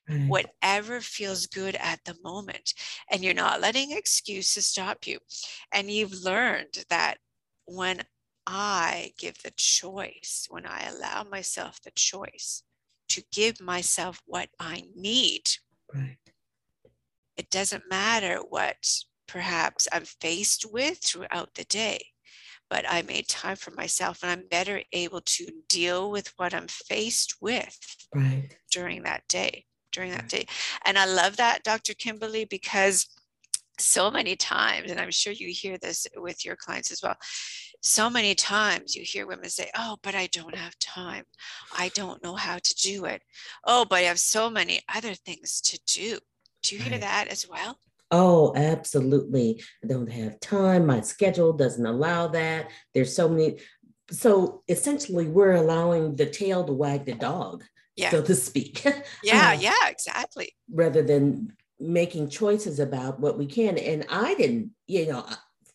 Right. 0.10 0.28
Whatever 0.28 1.02
feels 1.02 1.48
good 1.48 1.76
at 1.76 2.00
the 2.06 2.16
moment. 2.24 2.74
And 3.12 3.24
you're 3.24 3.34
not 3.34 3.62
letting 3.62 3.92
excuses 3.92 4.66
stop 4.66 5.06
you. 5.06 5.20
And 5.72 5.92
you've 5.92 6.24
learned 6.24 6.86
that 6.90 7.18
when 7.66 8.04
I 8.46 9.12
give 9.18 9.42
the 9.44 9.52
choice, 9.58 10.48
when 10.50 10.66
I 10.66 10.88
allow 10.88 11.24
myself 11.24 11.82
the 11.82 11.92
choice 11.92 12.64
to 13.10 13.24
give 13.32 13.60
myself 13.60 14.22
what 14.26 14.50
I 14.60 14.84
need, 14.96 15.50
right 15.94 16.18
it 17.38 17.50
doesn't 17.52 17.90
matter 17.90 18.40
what 18.50 19.04
perhaps 19.28 19.88
I'm 19.92 20.06
faced 20.06 20.72
with 20.72 20.98
throughout 20.98 21.54
the 21.54 21.64
day, 21.66 22.04
but 22.70 22.84
I 22.90 23.04
made 23.04 23.28
time 23.28 23.56
for 23.56 23.72
myself 23.72 24.24
and 24.24 24.32
I'm 24.32 24.48
better 24.50 24.82
able 24.92 25.22
to 25.22 25.48
deal 25.70 26.10
with 26.10 26.34
what 26.38 26.54
I'm 26.54 26.68
faced 26.68 27.36
with 27.40 27.78
right. 28.14 28.58
during 28.72 29.04
that 29.04 29.28
day. 29.28 29.66
During 29.98 30.12
that 30.12 30.28
mm-hmm. 30.28 30.38
day. 30.38 30.48
And 30.86 30.96
I 30.96 31.06
love 31.06 31.38
that, 31.38 31.64
Dr. 31.64 31.96
Kimberly, 31.96 32.46
because 32.46 33.08
so 33.80 34.12
many 34.12 34.36
times, 34.36 34.92
and 34.92 35.00
I'm 35.00 35.10
sure 35.10 35.34
you 35.34 35.48
hear 35.48 35.80
this 35.80 36.06
with 36.16 36.46
your 36.46 36.56
clients 36.56 36.92
as 36.92 37.02
well. 37.02 37.16
So 37.82 38.08
many 38.08 38.36
times 38.36 38.96
you 38.96 39.02
hear 39.02 39.26
women 39.26 39.50
say, 39.50 39.72
Oh, 39.76 39.98
but 40.04 40.14
I 40.14 40.28
don't 40.28 40.54
have 40.54 40.78
time. 40.78 41.24
I 41.76 41.90
don't 41.96 42.24
know 42.24 42.36
how 42.36 42.60
to 42.60 42.76
do 42.76 43.06
it. 43.06 43.24
Oh, 43.66 43.86
but 43.90 43.96
I 43.96 44.02
have 44.02 44.20
so 44.20 44.52
many 44.52 44.82
other 44.96 45.16
things 45.16 45.62
to 45.62 45.80
do. 45.88 46.20
Do 46.62 46.76
you 46.76 46.82
hear 46.84 46.92
right. 46.92 47.02
that 47.02 47.28
as 47.30 47.50
well? 47.50 47.80
Oh, 48.12 48.54
absolutely. 48.56 49.64
I 49.84 49.88
don't 49.88 50.12
have 50.12 50.40
time. 50.40 50.86
My 50.86 51.02
schedule 51.02 51.54
doesn't 51.54 51.88
allow 51.88 52.28
that. 52.28 52.70
There's 52.94 53.16
so 53.16 53.28
many. 53.30 53.58
So 54.12 54.62
essentially, 54.68 55.28
we're 55.28 55.56
allowing 55.56 56.16
the 56.16 56.28
tail 56.28 56.64
to 56.66 56.74
wag 56.74 57.06
the 57.06 57.16
dog, 57.16 57.64
yeah. 57.98 58.12
so 58.12 58.22
to 58.22 58.36
speak. 58.36 58.86
Yeah, 59.24 59.50
uh, 59.50 59.60
yeah, 59.60 59.90
exactly. 59.90 60.54
Rather 60.72 61.02
than 61.02 61.54
making 61.80 62.30
choices 62.30 62.80
about 62.80 63.20
what 63.20 63.38
we 63.38 63.46
can. 63.46 63.78
And 63.78 64.06
I 64.10 64.36
didn't, 64.36 64.72
you 64.88 65.08
know, 65.08 65.26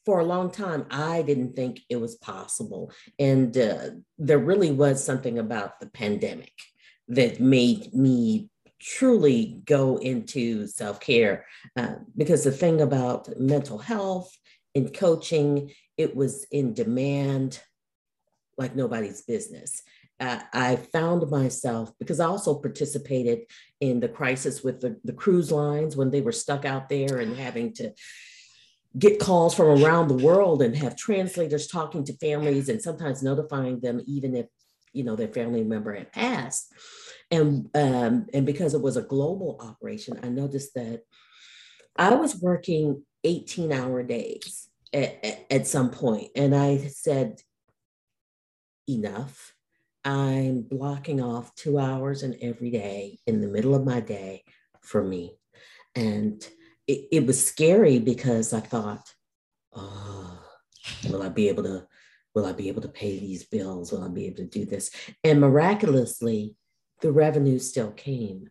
for 0.04 0.20
a 0.20 0.24
long 0.24 0.50
time, 0.50 0.86
I 0.90 1.22
didn't 1.22 1.54
think 1.54 1.80
it 1.88 1.96
was 1.96 2.16
possible. 2.16 2.92
And 3.18 3.56
uh, 3.56 3.90
there 4.18 4.38
really 4.38 4.72
was 4.72 5.04
something 5.04 5.38
about 5.38 5.80
the 5.80 5.86
pandemic 5.86 6.52
that 7.08 7.40
made 7.40 7.94
me 7.94 8.48
truly 8.80 9.62
go 9.64 9.96
into 9.98 10.66
self 10.66 10.98
care 10.98 11.46
uh, 11.76 11.94
because 12.16 12.44
the 12.44 12.50
thing 12.50 12.80
about 12.80 13.28
mental 13.38 13.78
health 13.78 14.36
and 14.74 14.92
coaching, 14.94 15.70
it 15.96 16.16
was 16.16 16.44
in 16.50 16.74
demand 16.74 17.60
like 18.58 18.74
nobody's 18.74 19.22
business. 19.22 19.82
I 20.52 20.76
found 20.76 21.28
myself 21.30 21.92
because 21.98 22.20
I 22.20 22.26
also 22.26 22.54
participated 22.54 23.40
in 23.80 24.00
the 24.00 24.08
crisis 24.08 24.62
with 24.62 24.80
the, 24.80 24.98
the 25.04 25.12
cruise 25.12 25.50
lines 25.50 25.96
when 25.96 26.10
they 26.10 26.20
were 26.20 26.32
stuck 26.32 26.64
out 26.64 26.88
there 26.88 27.18
and 27.18 27.36
having 27.36 27.72
to 27.74 27.92
get 28.98 29.18
calls 29.18 29.54
from 29.54 29.82
around 29.82 30.08
the 30.08 30.24
world 30.24 30.62
and 30.62 30.76
have 30.76 30.96
translators 30.96 31.66
talking 31.66 32.04
to 32.04 32.16
families 32.18 32.68
and 32.68 32.80
sometimes 32.80 33.22
notifying 33.22 33.80
them 33.80 34.00
even 34.06 34.36
if 34.36 34.46
you 34.92 35.02
know 35.02 35.16
their 35.16 35.28
family 35.28 35.64
member 35.64 35.94
had 35.94 36.12
passed 36.12 36.72
and 37.32 37.70
um, 37.74 38.26
and 38.34 38.44
because 38.44 38.74
it 38.74 38.82
was 38.82 38.98
a 38.98 39.02
global 39.02 39.58
operation, 39.60 40.20
I 40.22 40.28
noticed 40.28 40.74
that 40.74 41.02
I 41.96 42.14
was 42.14 42.36
working 42.36 43.04
18 43.24 43.72
hour 43.72 44.02
days 44.02 44.68
at, 44.92 45.46
at 45.50 45.66
some 45.66 45.90
point, 45.90 46.28
and 46.36 46.54
I 46.54 46.76
said, 46.76 47.40
enough. 48.86 49.54
I'm 50.04 50.62
blocking 50.62 51.20
off 51.20 51.54
two 51.54 51.78
hours 51.78 52.22
in 52.22 52.36
every 52.42 52.70
day 52.70 53.18
in 53.26 53.40
the 53.40 53.48
middle 53.48 53.74
of 53.74 53.84
my 53.84 54.00
day 54.00 54.44
for 54.80 55.02
me. 55.02 55.36
And 55.94 56.46
it, 56.86 57.08
it 57.12 57.26
was 57.26 57.44
scary 57.44 57.98
because 57.98 58.52
I 58.52 58.60
thought, 58.60 59.12
oh, 59.74 60.40
will 61.08 61.22
I 61.22 61.28
be 61.28 61.48
able 61.48 61.62
to 61.64 61.86
will 62.34 62.46
I 62.46 62.52
be 62.52 62.68
able 62.68 62.82
to 62.82 62.88
pay 62.88 63.18
these 63.18 63.44
bills? 63.44 63.92
Will 63.92 64.02
I 64.02 64.08
be 64.08 64.26
able 64.26 64.38
to 64.38 64.46
do 64.46 64.64
this? 64.64 64.90
And 65.22 65.40
miraculously, 65.40 66.56
the 67.00 67.12
revenue 67.12 67.58
still 67.58 67.90
came. 67.90 68.48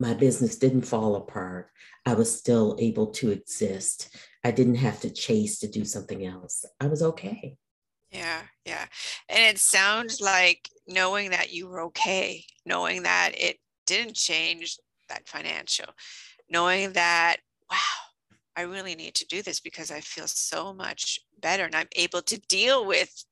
My 0.00 0.14
business 0.14 0.56
didn't 0.56 0.82
fall 0.82 1.16
apart. 1.16 1.70
I 2.06 2.14
was 2.14 2.36
still 2.36 2.76
able 2.80 3.08
to 3.08 3.30
exist. 3.30 4.16
I 4.42 4.50
didn't 4.50 4.76
have 4.76 5.00
to 5.00 5.10
chase 5.10 5.58
to 5.60 5.68
do 5.68 5.84
something 5.84 6.24
else. 6.24 6.64
I 6.80 6.86
was 6.86 7.02
okay. 7.02 7.56
Yeah, 8.14 8.42
yeah. 8.64 8.86
And 9.28 9.40
it 9.40 9.58
sounds 9.58 10.20
like 10.20 10.70
knowing 10.86 11.30
that 11.30 11.52
you 11.52 11.66
were 11.66 11.80
okay, 11.82 12.44
knowing 12.64 13.02
that 13.02 13.32
it 13.36 13.58
didn't 13.86 14.14
change 14.14 14.78
that 15.08 15.26
financial, 15.26 15.86
knowing 16.48 16.92
that, 16.92 17.38
wow, 17.68 17.76
I 18.56 18.62
really 18.62 18.94
need 18.94 19.16
to 19.16 19.26
do 19.26 19.42
this 19.42 19.58
because 19.58 19.90
I 19.90 20.00
feel 20.00 20.28
so 20.28 20.72
much 20.72 21.18
better 21.40 21.64
and 21.64 21.74
I'm 21.74 21.88
able 21.96 22.22
to 22.22 22.40
deal 22.42 22.86
with 22.86 23.24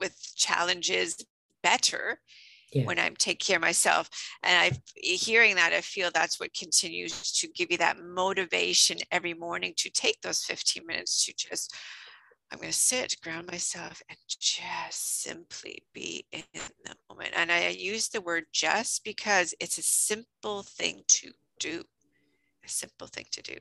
with 0.00 0.32
challenges 0.36 1.24
better 1.62 2.20
yeah. 2.72 2.84
when 2.84 2.98
I'm 2.98 3.16
take 3.16 3.40
care 3.40 3.56
of 3.56 3.62
myself. 3.62 4.08
And 4.42 4.56
I 4.74 4.78
hearing 4.94 5.56
that, 5.56 5.72
I 5.72 5.80
feel 5.80 6.10
that's 6.12 6.38
what 6.38 6.54
continues 6.54 7.32
to 7.32 7.48
give 7.48 7.70
you 7.70 7.78
that 7.78 7.98
motivation 8.00 8.98
every 9.10 9.34
morning 9.34 9.74
to 9.78 9.90
take 9.90 10.20
those 10.22 10.44
15 10.44 10.86
minutes 10.86 11.24
to 11.26 11.34
just 11.36 11.74
I'm 12.50 12.58
going 12.58 12.72
to 12.72 12.78
sit, 12.78 13.20
ground 13.22 13.46
myself, 13.46 14.02
and 14.08 14.18
just 14.40 15.22
simply 15.22 15.82
be 15.92 16.24
in 16.32 16.42
the 16.54 16.94
moment. 17.10 17.34
And 17.36 17.52
I 17.52 17.68
use 17.68 18.08
the 18.08 18.22
word 18.22 18.44
just 18.52 19.04
because 19.04 19.54
it's 19.60 19.78
a 19.78 19.82
simple 19.82 20.62
thing 20.62 21.02
to 21.08 21.30
do, 21.60 21.82
a 22.64 22.68
simple 22.68 23.06
thing 23.06 23.26
to 23.32 23.42
do. 23.42 23.54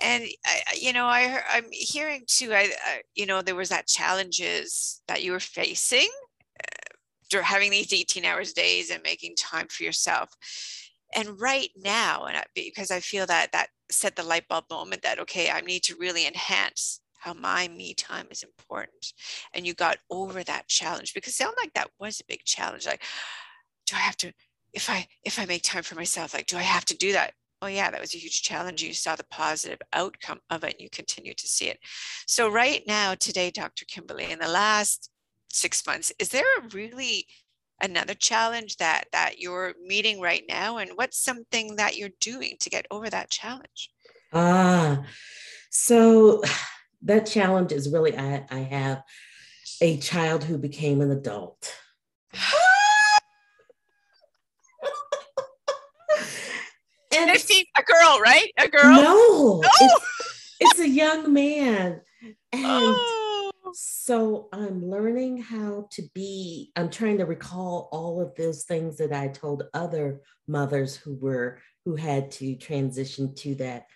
And 0.00 0.24
I, 0.46 0.60
you 0.80 0.92
know, 0.92 1.06
I, 1.06 1.40
I'm 1.50 1.66
hearing 1.70 2.24
too. 2.26 2.52
I, 2.52 2.70
I, 2.84 3.00
you 3.14 3.26
know, 3.26 3.42
there 3.42 3.54
was 3.54 3.68
that 3.68 3.86
challenges 3.86 5.02
that 5.06 5.22
you 5.22 5.32
were 5.32 5.40
facing, 5.40 6.08
uh, 6.60 7.42
having 7.42 7.70
these 7.70 7.92
18 7.92 8.24
hours 8.24 8.52
days 8.52 8.90
and 8.90 9.02
making 9.02 9.34
time 9.36 9.66
for 9.68 9.84
yourself. 9.84 10.30
And 11.14 11.40
right 11.40 11.70
now, 11.76 12.24
and 12.24 12.36
I, 12.36 12.44
because 12.54 12.90
I 12.90 13.00
feel 13.00 13.26
that 13.26 13.52
that 13.52 13.68
set 13.90 14.16
the 14.16 14.22
light 14.22 14.46
bulb 14.48 14.64
moment 14.70 15.02
that 15.02 15.18
okay, 15.20 15.50
I 15.50 15.60
need 15.62 15.82
to 15.84 15.96
really 15.98 16.26
enhance 16.26 17.00
how 17.18 17.34
my 17.34 17.68
me 17.68 17.94
time 17.94 18.26
is 18.30 18.42
important 18.42 19.12
and 19.54 19.66
you 19.66 19.74
got 19.74 19.98
over 20.10 20.42
that 20.42 20.68
challenge 20.68 21.14
because 21.14 21.34
sound 21.34 21.54
like 21.58 21.72
that 21.74 21.90
was 21.98 22.20
a 22.20 22.24
big 22.28 22.44
challenge 22.44 22.86
like 22.86 23.02
do 23.86 23.96
i 23.96 24.00
have 24.00 24.16
to 24.16 24.32
if 24.72 24.88
i 24.90 25.06
if 25.24 25.38
i 25.38 25.44
make 25.46 25.62
time 25.62 25.82
for 25.82 25.94
myself 25.94 26.34
like 26.34 26.46
do 26.46 26.56
i 26.56 26.62
have 26.62 26.84
to 26.84 26.96
do 26.96 27.12
that? 27.12 27.32
Oh 27.60 27.66
yeah 27.66 27.90
that 27.90 28.00
was 28.00 28.14
a 28.14 28.18
huge 28.18 28.42
challenge. 28.42 28.82
You 28.82 28.92
saw 28.94 29.16
the 29.16 29.24
positive 29.24 29.80
outcome 29.92 30.38
of 30.48 30.62
it 30.62 30.74
and 30.74 30.80
you 30.80 30.88
continue 30.90 31.34
to 31.34 31.48
see 31.48 31.66
it. 31.66 31.80
So 32.26 32.48
right 32.48 32.82
now 32.86 33.14
today 33.14 33.50
dr 33.50 33.84
kimberly 33.86 34.30
in 34.30 34.38
the 34.38 34.48
last 34.48 35.10
six 35.50 35.84
months 35.86 36.12
is 36.20 36.28
there 36.28 36.44
a 36.58 36.68
really 36.68 37.26
another 37.80 38.14
challenge 38.14 38.76
that 38.76 39.06
that 39.12 39.40
you're 39.40 39.74
meeting 39.84 40.20
right 40.20 40.44
now? 40.48 40.78
And 40.78 40.92
what's 40.94 41.18
something 41.18 41.76
that 41.76 41.96
you're 41.96 42.10
doing 42.20 42.56
to 42.60 42.70
get 42.70 42.86
over 42.90 43.10
that 43.10 43.30
challenge? 43.30 43.90
Ah 44.32 45.04
so 45.70 46.42
that 47.02 47.26
challenge 47.26 47.72
is 47.72 47.90
really 47.90 48.16
I, 48.16 48.44
I 48.50 48.58
have 48.58 49.02
a 49.80 49.98
child 49.98 50.44
who 50.44 50.58
became 50.58 51.00
an 51.00 51.10
adult. 51.10 51.74
and 57.16 57.30
15, 57.30 57.64
a 57.76 57.82
girl, 57.82 58.20
right? 58.20 58.50
A 58.58 58.68
girl? 58.68 58.84
No, 58.84 59.02
no. 59.02 59.62
It's, 59.80 60.04
it's, 60.60 60.80
a 60.80 60.88
young 60.88 61.32
man. 61.32 62.00
And 62.52 62.64
oh. 62.64 63.52
so 63.74 64.48
I'm 64.52 64.84
learning 64.84 65.38
how 65.38 65.88
to 65.92 66.02
be, 66.14 66.72
I'm 66.76 66.90
trying 66.90 67.18
to 67.18 67.26
recall 67.26 67.88
all 67.92 68.20
of 68.20 68.34
those 68.36 68.64
things 68.64 68.96
that 68.98 69.12
I 69.12 69.28
told 69.28 69.64
other 69.74 70.20
mothers 70.46 70.96
who 70.96 71.14
were, 71.14 71.60
who 71.84 71.96
had 71.96 72.30
to 72.32 72.56
transition 72.56 73.34
to 73.36 73.54
that 73.56 73.86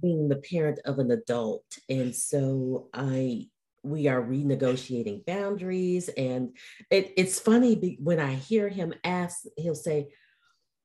being 0.00 0.28
the 0.28 0.36
parent 0.36 0.80
of 0.84 0.98
an 0.98 1.10
adult. 1.10 1.64
And 1.88 2.14
so 2.14 2.88
I 2.92 3.48
we 3.84 4.06
are 4.08 4.22
renegotiating 4.22 5.26
boundaries. 5.26 6.08
And 6.10 6.56
it, 6.90 7.12
it's 7.16 7.40
funny 7.40 7.96
when 8.00 8.20
I 8.20 8.34
hear 8.34 8.68
him 8.68 8.94
ask, 9.02 9.44
he'll 9.56 9.74
say, 9.74 10.08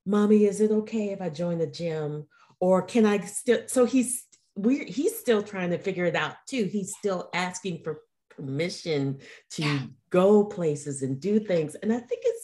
Mommy, 0.04 0.46
is 0.46 0.60
it 0.60 0.70
okay 0.70 1.10
if 1.10 1.20
I 1.20 1.28
join 1.28 1.58
the 1.58 1.66
gym? 1.66 2.26
Or 2.60 2.82
can 2.82 3.06
I 3.06 3.20
still? 3.20 3.60
So 3.66 3.84
he's 3.84 4.24
we 4.56 4.84
he's 4.86 5.16
still 5.16 5.42
trying 5.42 5.70
to 5.70 5.78
figure 5.78 6.06
it 6.06 6.16
out 6.16 6.34
too. 6.48 6.64
He's 6.64 6.96
still 6.96 7.30
asking 7.32 7.82
for 7.84 8.00
permission 8.30 9.18
to 9.50 9.62
yeah. 9.62 9.80
go 10.10 10.44
places 10.44 11.02
and 11.02 11.20
do 11.20 11.38
things. 11.38 11.76
And 11.76 11.92
I 11.92 11.98
think 11.98 12.22
it's 12.24 12.37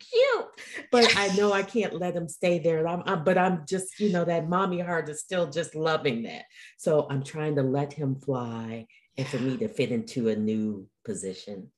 cute. 0.00 0.46
But 0.90 1.16
I 1.16 1.28
know 1.36 1.52
I 1.52 1.62
can't 1.62 1.94
let 1.94 2.16
him 2.16 2.28
stay 2.28 2.58
there. 2.58 2.86
I'm, 2.88 3.02
I'm, 3.06 3.24
but 3.24 3.38
I'm 3.38 3.64
just, 3.68 4.00
you 4.00 4.10
know, 4.10 4.24
that 4.24 4.48
mommy 4.48 4.80
heart 4.80 5.08
is 5.08 5.20
still 5.20 5.50
just 5.50 5.74
loving 5.74 6.22
that. 6.24 6.44
So 6.78 7.06
I'm 7.08 7.22
trying 7.22 7.56
to 7.56 7.62
let 7.62 7.92
him 7.92 8.16
fly 8.16 8.86
and 9.16 9.26
for 9.26 9.38
me 9.38 9.56
to 9.58 9.68
fit 9.68 9.92
into 9.92 10.28
a 10.28 10.36
new 10.36 10.86
position. 11.04 11.70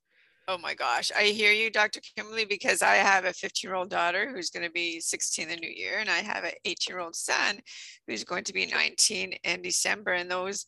Oh 0.47 0.57
my 0.57 0.73
gosh. 0.73 1.09
I 1.15 1.25
hear 1.25 1.53
you, 1.53 1.69
Dr. 1.69 2.01
Kimberly, 2.17 2.43
because 2.43 2.81
I 2.81 2.95
have 2.95 3.23
a 3.23 3.31
15 3.31 3.67
year 3.67 3.75
old 3.75 3.89
daughter 3.89 4.29
who's 4.29 4.49
going 4.49 4.65
to 4.65 4.71
be 4.71 4.99
16 4.99 5.47
the 5.47 5.55
new 5.55 5.69
year, 5.69 5.99
and 5.99 6.09
I 6.09 6.17
have 6.17 6.43
an 6.43 6.51
18 6.65 6.93
year 6.93 6.99
old 6.99 7.15
son 7.15 7.59
who's 8.07 8.25
going 8.25 8.43
to 8.45 8.53
be 8.53 8.65
19 8.65 9.33
in 9.43 9.61
December. 9.61 10.11
And 10.11 10.29
those, 10.29 10.65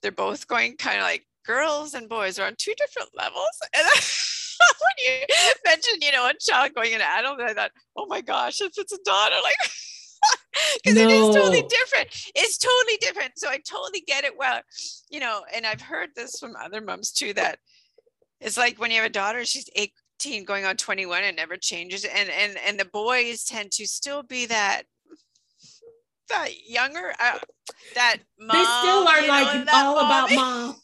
they're 0.00 0.12
both 0.12 0.46
going 0.46 0.76
kind 0.76 0.98
of 0.98 1.02
like 1.02 1.26
girls 1.46 1.94
and 1.94 2.08
boys 2.08 2.38
are 2.38 2.46
on 2.46 2.54
two 2.58 2.74
different 2.76 3.10
levels. 3.16 3.46
And 3.74 3.86
I, 3.86 4.00
when 4.80 5.18
you 5.20 5.26
mentioned, 5.64 6.02
you 6.02 6.12
know, 6.12 6.26
a 6.26 6.34
child 6.40 6.72
going 6.74 6.92
into 6.92 7.06
adulthood, 7.18 7.50
I 7.50 7.54
thought, 7.54 7.70
oh 7.96 8.06
my 8.06 8.20
gosh, 8.20 8.60
if 8.60 8.72
it's 8.76 8.92
a 8.92 8.98
daughter, 9.04 9.36
like, 9.42 9.54
because 10.82 10.96
no. 10.96 11.02
it 11.02 11.10
is 11.10 11.34
totally 11.34 11.62
different. 11.62 12.08
It's 12.34 12.58
totally 12.58 12.96
different. 13.00 13.32
So 13.36 13.48
I 13.48 13.58
totally 13.58 14.02
get 14.06 14.24
it. 14.24 14.36
Well, 14.36 14.60
you 15.10 15.20
know, 15.20 15.44
and 15.54 15.66
I've 15.66 15.80
heard 15.80 16.10
this 16.16 16.38
from 16.38 16.54
other 16.56 16.80
moms 16.80 17.12
too 17.12 17.32
that 17.34 17.58
it's 18.40 18.56
like 18.56 18.80
when 18.80 18.90
you 18.90 18.98
have 18.98 19.06
a 19.06 19.12
daughter, 19.12 19.44
she's 19.44 19.68
18 19.76 20.44
going 20.44 20.64
on 20.64 20.76
21 20.76 21.22
and 21.22 21.36
never 21.36 21.56
changes. 21.56 22.04
And 22.04 22.28
and 22.28 22.56
and 22.66 22.80
the 22.80 22.86
boys 22.86 23.44
tend 23.44 23.72
to 23.72 23.86
still 23.86 24.22
be 24.22 24.46
that 24.46 24.82
that 26.28 26.48
younger 26.66 27.12
uh, 27.20 27.38
that 27.94 28.16
mom, 28.38 28.56
they 28.56 28.64
still 28.64 29.08
are 29.08 29.28
like 29.28 29.68
all 29.72 29.94
mommy. 29.94 30.34
about 30.34 30.34
mom 30.34 30.76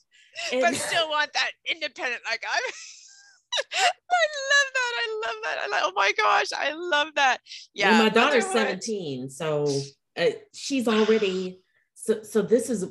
but 0.50 0.74
still 0.74 1.08
want 1.08 1.32
that 1.34 1.50
independent. 1.70 2.22
Like 2.28 2.44
I, 2.48 2.60
I 3.74 4.24
love 4.50 4.72
that. 4.74 4.92
I 4.96 5.22
love 5.26 5.36
that. 5.44 5.58
I 5.62 5.68
like. 5.68 5.82
Oh 5.84 5.92
my 5.94 6.12
gosh, 6.16 6.46
I 6.56 6.72
love 6.72 7.14
that. 7.16 7.38
Yeah, 7.74 7.98
my 7.98 8.08
daughter's 8.08 8.46
seventeen, 8.46 9.28
so 9.30 9.66
uh, 10.16 10.26
she's 10.54 10.88
already. 10.88 11.60
So 11.94 12.22
so 12.22 12.42
this 12.42 12.70
is. 12.70 12.86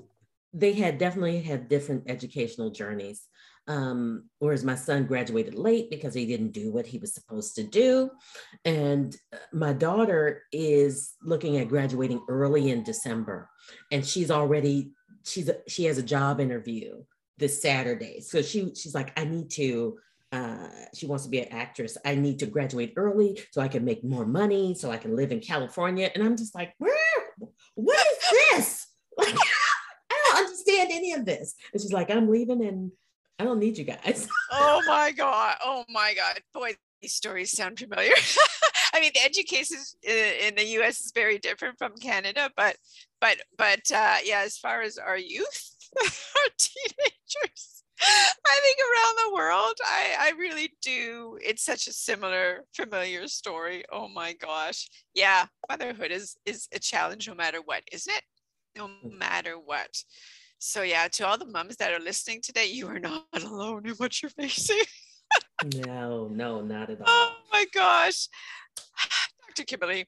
They 0.53 0.73
had 0.73 0.97
definitely 0.97 1.41
had 1.41 1.69
different 1.69 2.03
educational 2.07 2.71
journeys. 2.71 3.27
Um, 3.67 4.29
whereas 4.39 4.65
my 4.65 4.75
son 4.75 5.05
graduated 5.05 5.53
late 5.53 5.89
because 5.89 6.15
he 6.15 6.25
didn't 6.25 6.51
do 6.51 6.73
what 6.73 6.87
he 6.87 6.97
was 6.97 7.13
supposed 7.13 7.55
to 7.55 7.63
do. 7.63 8.09
And 8.65 9.15
uh, 9.31 9.37
my 9.53 9.71
daughter 9.71 10.41
is 10.51 11.13
looking 11.23 11.57
at 11.57 11.69
graduating 11.69 12.21
early 12.27 12.71
in 12.71 12.83
December, 12.83 13.49
and 13.91 14.05
she's 14.05 14.31
already 14.31 14.91
she's 15.23 15.49
a, 15.49 15.57
she 15.67 15.85
has 15.85 15.97
a 15.97 16.03
job 16.03 16.39
interview 16.39 17.03
this 17.37 17.61
Saturday. 17.61 18.21
So 18.21 18.41
she 18.41 18.73
she's 18.75 18.95
like, 18.95 19.17
I 19.19 19.25
need 19.25 19.49
to. 19.51 19.97
Uh, 20.33 20.69
she 20.95 21.07
wants 21.07 21.25
to 21.25 21.29
be 21.29 21.41
an 21.41 21.49
actress. 21.51 21.97
I 22.05 22.15
need 22.15 22.39
to 22.39 22.45
graduate 22.45 22.93
early 22.95 23.37
so 23.51 23.59
I 23.59 23.67
can 23.67 23.83
make 23.83 24.01
more 24.01 24.25
money, 24.25 24.73
so 24.75 24.89
I 24.89 24.95
can 24.95 25.13
live 25.13 25.33
in 25.33 25.41
California. 25.41 26.09
And 26.15 26.23
I'm 26.23 26.37
just 26.37 26.55
like, 26.55 26.73
where? 26.77 26.93
What 27.75 28.07
is 28.07 28.29
this? 28.51 28.87
Like, 29.17 29.35
I 29.35 30.21
don't 30.25 30.45
understand 30.45 30.89
any 30.91 31.11
of 31.11 31.25
this. 31.25 31.53
And 31.73 31.81
she's 31.81 31.91
like, 31.91 32.09
I'm 32.09 32.29
leaving, 32.29 32.65
and 32.65 32.91
I 33.41 33.43
don't 33.43 33.59
need 33.59 33.77
you 33.77 33.83
guys. 33.83 34.27
oh 34.51 34.83
my 34.87 35.11
god! 35.11 35.57
Oh 35.63 35.83
my 35.89 36.13
god! 36.15 36.39
Boy, 36.53 36.75
these 37.01 37.13
stories 37.13 37.51
sound 37.51 37.79
familiar. 37.79 38.13
I 38.93 38.99
mean, 38.99 39.11
the 39.15 39.23
education 39.23 39.77
in 40.03 40.53
the 40.55 40.65
U.S. 40.77 40.99
is 40.99 41.11
very 41.13 41.39
different 41.39 41.77
from 41.79 41.95
Canada, 41.97 42.51
but 42.55 42.77
but 43.19 43.37
but 43.57 43.79
uh, 43.91 44.17
yeah, 44.23 44.41
as 44.45 44.57
far 44.57 44.81
as 44.83 44.99
our 44.99 45.17
youth, 45.17 45.70
our 46.01 46.49
teenagers. 46.57 47.83
I 48.03 48.59
think 48.63 48.77
around 48.79 49.15
the 49.17 49.35
world, 49.35 49.75
I, 49.85 50.15
I 50.19 50.31
really 50.37 50.73
do. 50.81 51.37
It's 51.41 51.63
such 51.63 51.87
a 51.87 51.93
similar, 51.93 52.65
familiar 52.73 53.27
story. 53.27 53.83
Oh 53.91 54.07
my 54.07 54.33
gosh. 54.33 54.89
Yeah, 55.13 55.45
motherhood 55.69 56.11
is 56.11 56.35
is 56.45 56.67
a 56.73 56.79
challenge 56.79 57.27
no 57.27 57.35
matter 57.35 57.59
what, 57.63 57.83
isn't 57.91 58.13
it? 58.13 58.23
No 58.75 58.87
mm. 58.87 59.17
matter 59.19 59.59
what. 59.59 59.89
So 60.57 60.81
yeah, 60.83 61.07
to 61.09 61.27
all 61.27 61.37
the 61.37 61.45
moms 61.45 61.75
that 61.77 61.93
are 61.93 61.99
listening 61.99 62.41
today, 62.41 62.67
you 62.67 62.87
are 62.87 62.99
not 62.99 63.25
alone 63.43 63.85
in 63.85 63.93
what 63.95 64.21
you're 64.21 64.31
facing. 64.31 64.81
no, 65.85 66.27
no, 66.27 66.61
not 66.61 66.89
at 66.89 66.99
all. 67.01 67.05
Oh 67.07 67.35
my 67.51 67.65
gosh. 67.73 68.27
Dr. 69.47 69.63
Kimberly, 69.65 70.07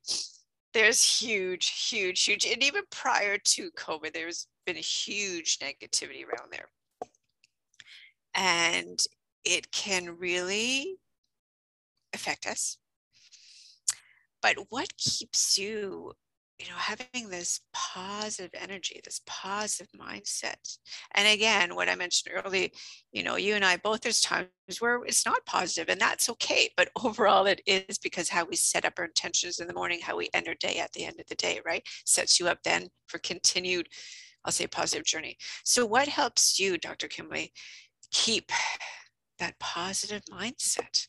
there's 0.73 1.19
huge, 1.19 1.89
huge, 1.89 2.23
huge, 2.23 2.45
and 2.45 2.63
even 2.63 2.83
prior 2.89 3.37
to 3.37 3.71
COVID, 3.71 4.13
there's 4.13 4.47
been 4.65 4.77
a 4.77 4.79
huge 4.79 5.59
negativity 5.59 6.25
around 6.25 6.51
there. 6.51 6.67
and 8.35 8.99
it 9.45 9.71
can 9.71 10.17
really 10.17 10.97
affect 12.13 12.45
us. 12.45 12.77
But 14.41 14.55
what 14.69 14.95
keeps 14.97 15.57
you 15.57 16.13
you 16.59 16.69
know 16.69 16.75
having 16.77 17.29
this 17.29 17.61
positive 17.73 18.51
energy 18.53 19.01
this 19.03 19.21
positive 19.25 19.87
mindset 19.99 20.77
and 21.15 21.27
again 21.27 21.73
what 21.75 21.89
i 21.89 21.95
mentioned 21.95 22.31
earlier 22.33 22.69
you 23.11 23.23
know 23.23 23.35
you 23.37 23.55
and 23.55 23.65
i 23.65 23.75
both 23.75 24.01
there's 24.01 24.21
times 24.21 24.47
where 24.79 25.03
it's 25.05 25.25
not 25.25 25.43
positive 25.47 25.89
and 25.89 25.99
that's 25.99 26.29
okay 26.29 26.69
but 26.77 26.89
overall 27.03 27.47
it 27.47 27.59
is 27.65 27.97
because 27.97 28.29
how 28.29 28.45
we 28.45 28.55
set 28.55 28.85
up 28.85 28.93
our 28.99 29.05
intentions 29.05 29.59
in 29.59 29.67
the 29.67 29.73
morning 29.73 29.99
how 29.99 30.15
we 30.15 30.29
end 30.35 30.47
our 30.47 30.53
day 30.55 30.77
at 30.77 30.93
the 30.93 31.03
end 31.03 31.19
of 31.19 31.25
the 31.27 31.35
day 31.35 31.59
right 31.65 31.83
sets 32.05 32.39
you 32.39 32.47
up 32.47 32.59
then 32.63 32.87
for 33.07 33.17
continued 33.17 33.87
i'll 34.45 34.51
say 34.51 34.67
positive 34.67 35.05
journey 35.05 35.37
so 35.63 35.85
what 35.85 36.07
helps 36.07 36.59
you 36.59 36.77
dr 36.77 37.07
kimberly 37.07 37.51
keep 38.11 38.51
that 39.39 39.57
positive 39.59 40.21
mindset 40.31 41.07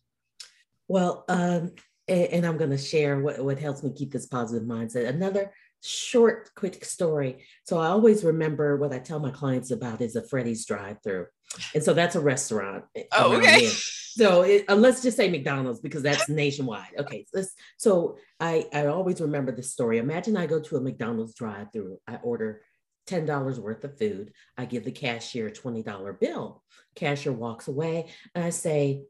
well 0.89 1.25
um 1.29 1.71
and, 2.09 2.27
and 2.27 2.47
I'm 2.47 2.57
going 2.57 2.71
to 2.71 2.79
share 2.79 3.19
what, 3.21 3.43
what 3.43 3.59
helps 3.59 3.83
me 3.83 3.91
keep 3.91 4.13
this 4.13 4.27
positive 4.27 4.67
mindset. 4.67 5.09
Another 5.09 5.53
short, 5.83 6.51
quick 6.55 6.85
story. 6.85 7.45
So 7.65 7.79
I 7.79 7.89
always 7.89 8.25
remember 8.25 8.77
what 8.77 8.93
I 8.93 8.99
tell 8.99 9.21
my 9.21 9.31
clients 9.31 9.71
about 9.71 10.01
is 10.01 10.17
a 10.17 10.27
Freddy's 10.27 10.67
drive-through, 10.67 11.27
and 11.75 11.83
so 11.83 11.93
that's 11.95 12.17
a 12.17 12.21
restaurant. 12.21 12.85
Oh, 13.13 13.37
okay. 13.37 13.61
Here. 13.61 13.71
So 13.71 14.43
it, 14.43 14.65
uh, 14.69 14.77
let's 14.77 15.03
just 15.03 15.17
say 15.17 15.29
McDonald's 15.29 15.81
because 15.81 16.03
that's 16.03 16.29
nationwide. 16.29 16.93
Okay, 16.99 17.27
so, 17.35 17.43
so 17.77 18.17
I 18.41 18.67
I 18.73 18.87
always 18.87 19.21
remember 19.21 19.53
this 19.53 19.73
story. 19.73 19.99
Imagine 19.99 20.37
I 20.37 20.47
go 20.47 20.61
to 20.61 20.77
a 20.77 20.81
McDonald's 20.81 21.35
drive-through. 21.35 21.99
I 22.07 22.17
order 22.17 22.63
$10 23.07 23.59
worth 23.59 23.85
of 23.85 23.99
food. 23.99 24.33
I 24.57 24.65
give 24.65 24.85
the 24.85 24.93
cashier 24.93 25.49
a 25.49 25.53
$20 25.53 26.21
bill. 26.21 26.63
Cashier 26.95 27.33
walks 27.33 27.69
away 27.69 28.07
I 28.35 28.51
say, 28.51 29.05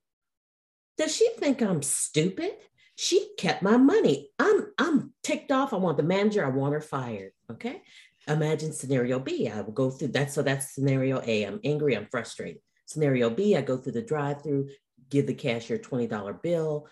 Does 0.96 1.14
she 1.14 1.28
think 1.38 1.62
I'm 1.62 1.82
stupid? 1.82 2.52
She 2.96 3.30
kept 3.36 3.62
my 3.62 3.76
money. 3.76 4.30
I'm 4.38 4.72
I'm 4.78 5.12
ticked 5.22 5.50
off. 5.50 5.72
I 5.72 5.76
want 5.76 5.96
the 5.96 6.04
manager. 6.04 6.44
I 6.44 6.48
want 6.48 6.74
her 6.74 6.80
fired. 6.80 7.32
Okay. 7.50 7.82
Imagine 8.28 8.72
scenario 8.72 9.18
B. 9.18 9.48
I 9.48 9.60
will 9.60 9.72
go 9.72 9.90
through 9.90 10.08
that. 10.08 10.32
So 10.32 10.42
that's 10.42 10.74
scenario 10.74 11.20
A. 11.26 11.44
I'm 11.44 11.60
angry. 11.64 11.96
I'm 11.96 12.06
frustrated. 12.10 12.62
Scenario 12.86 13.30
B. 13.30 13.56
I 13.56 13.62
go 13.62 13.76
through 13.76 13.92
the 13.92 14.02
drive-through, 14.02 14.68
give 15.10 15.26
the 15.26 15.34
cashier 15.34 15.78
twenty 15.78 16.06
dollar 16.06 16.32
bill. 16.32 16.86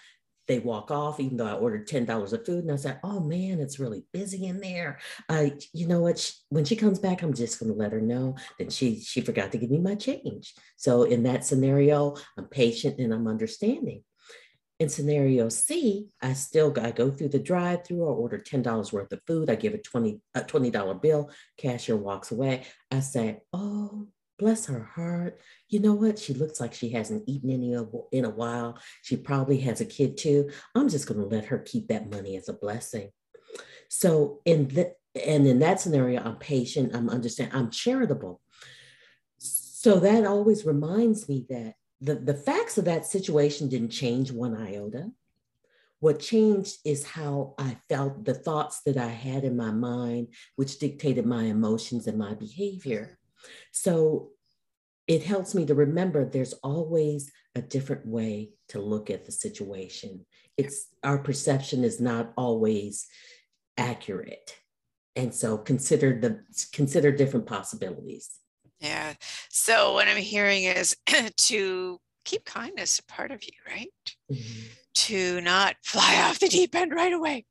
They 0.49 0.59
walk 0.59 0.91
off, 0.91 1.21
even 1.21 1.37
though 1.37 1.47
I 1.47 1.53
ordered 1.53 1.87
ten 1.87 2.05
dollars 2.05 2.33
of 2.33 2.45
food, 2.45 2.65
and 2.65 2.73
I 2.73 2.77
said, 2.77 2.99
"Oh 3.05 3.21
man, 3.21 3.61
it's 3.61 3.79
really 3.79 4.05
busy 4.13 4.47
in 4.47 4.61
there." 4.61 4.99
I, 5.29 5.53
you 5.73 5.87
know 5.87 6.01
what? 6.01 6.19
She, 6.19 6.33
when 6.49 6.65
she 6.65 6.75
comes 6.75 6.99
back, 6.99 7.23
I'm 7.23 7.33
just 7.33 7.61
going 7.61 7.73
to 7.73 7.79
let 7.79 7.93
her 7.93 8.01
know 8.01 8.37
that 8.59 8.73
she 8.73 9.01
she 9.01 9.21
forgot 9.21 9.53
to 9.53 9.59
give 9.59 9.71
me 9.71 9.79
my 9.79 9.95
change. 9.95 10.55
So 10.77 11.05
in 11.05 11.23
that 11.25 11.45
scenario, 11.45 12.17
I'm 12.37 12.47
patient 12.47 12.99
and 12.99 13.15
I'm 13.15 13.29
understanding. 13.29 14.03
In 14.81 14.89
scenario 14.89 15.49
C, 15.49 16.09
I 16.21 16.33
still 16.33 16.75
I 16.81 16.91
go 16.91 17.09
through 17.13 17.29
the 17.29 17.39
drive-through. 17.39 18.05
I 18.05 18.11
order 18.11 18.39
ten 18.39 18.63
dollars 18.63 18.93
worth 18.93 19.13
of 19.13 19.21
food. 19.29 19.49
I 19.49 19.55
give 19.55 19.75
a 19.75 19.79
twenty 19.79 20.21
a 20.35 20.43
twenty 20.43 20.71
dollar 20.71 20.95
bill. 20.95 21.31
Cashier 21.57 21.97
walks 21.97 22.33
away. 22.33 22.65
I 22.91 22.99
say, 22.99 23.43
"Oh, 23.53 24.09
bless 24.43 24.67
her 24.67 24.91
heart. 24.97 25.41
You 25.69 25.79
know 25.79 25.95
what? 25.95 26.19
She 26.19 26.35
looks 26.35 26.61
like 26.61 26.75
she 26.75 26.91
hasn't 26.91 27.29
eaten 27.29 27.51
any 27.51 27.73
in 28.11 28.25
a 28.25 28.31
while. 28.31 28.79
She 29.03 29.17
probably 29.17 29.59
has 29.59 29.81
a 29.81 29.87
kid 29.87 30.17
too. 30.17 30.51
I'm 30.75 30.89
just 30.89 31.07
going 31.07 31.21
to 31.21 31.27
let 31.27 31.47
her 31.47 31.59
keep 31.59 31.89
that 31.89 32.11
money 32.11 32.37
as 32.37 32.49
a 32.49 32.53
blessing." 32.53 33.11
So 33.89 34.41
in 34.45 34.69
the 34.69 34.95
and 35.25 35.47
in 35.47 35.61
that 35.61 35.81
scenario, 35.81 36.23
I'm 36.23 36.37
patient. 36.37 36.95
I'm 36.95 37.09
understand. 37.09 37.53
I'm 37.55 37.71
charitable. 37.71 38.41
So 39.39 40.01
that 40.01 40.27
always 40.27 40.65
reminds 40.65 41.29
me 41.29 41.47
that 41.49 41.75
the, 42.01 42.17
the 42.17 42.35
facts 42.35 42.79
of 42.79 42.85
that 42.87 43.07
situation 43.07 43.69
didn't 43.69 43.91
change 43.91 44.33
one 44.33 44.57
iota. 44.57 45.11
What 46.01 46.19
changed 46.19 46.79
is 46.85 47.05
how 47.05 47.55
I 47.59 47.77
felt, 47.89 48.25
the 48.25 48.35
thoughts 48.35 48.81
that 48.87 48.97
I 48.97 49.07
had 49.07 49.45
in 49.45 49.57
my 49.57 49.71
mind, 49.71 50.35
which 50.57 50.81
dictated 50.81 51.27
my 51.27 51.45
emotions 51.45 52.09
and 52.09 52.19
my 52.19 52.35
behavior. 52.35 53.19
So 53.73 54.31
it 55.07 55.23
helps 55.23 55.55
me 55.55 55.67
to 55.67 55.75
remember 55.75 56.25
there's 56.25 56.55
always 56.55 57.31
a 57.55 57.63
different 57.63 58.07
way 58.07 58.51
to 58.69 58.81
look 58.81 59.11
at 59.11 59.27
the 59.27 59.33
situation. 59.33 60.25
It's 60.57 60.87
our 61.03 61.19
perception 61.19 61.85
is 61.85 62.01
not 62.01 62.33
always 62.37 63.07
accurate. 63.77 64.57
And 65.17 65.35
so 65.35 65.59
consider 65.59 66.19
the 66.19 66.41
consider 66.73 67.13
different 67.13 67.47
possibilities. 67.47 68.31
Yeah. 68.81 69.15
So 69.51 69.93
what 69.95 70.09
I'm 70.09 70.17
hearing 70.17 70.65
is 70.65 70.97
to 71.37 72.01
keep 72.25 72.45
kindness 72.45 72.99
a 72.99 73.05
part 73.05 73.31
of 73.31 73.43
you, 73.45 73.53
right? 73.69 73.91
Mm-hmm. 74.31 74.61
To 74.95 75.41
not 75.41 75.77
fly 75.85 76.23
off 76.23 76.39
the 76.39 76.49
deep 76.49 76.75
end 76.75 76.93
right 76.93 77.13
away. 77.13 77.45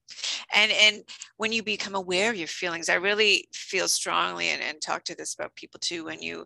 And 0.53 0.71
and 0.71 1.03
when 1.41 1.51
you 1.51 1.63
become 1.63 1.95
aware 1.95 2.29
of 2.29 2.35
your 2.35 2.47
feelings, 2.47 2.87
I 2.87 2.93
really 2.93 3.47
feel 3.51 3.87
strongly 3.87 4.49
and, 4.49 4.61
and 4.61 4.79
talk 4.79 5.03
to 5.05 5.15
this 5.15 5.33
about 5.33 5.55
people 5.55 5.79
too, 5.79 6.05
when 6.05 6.21
you 6.21 6.45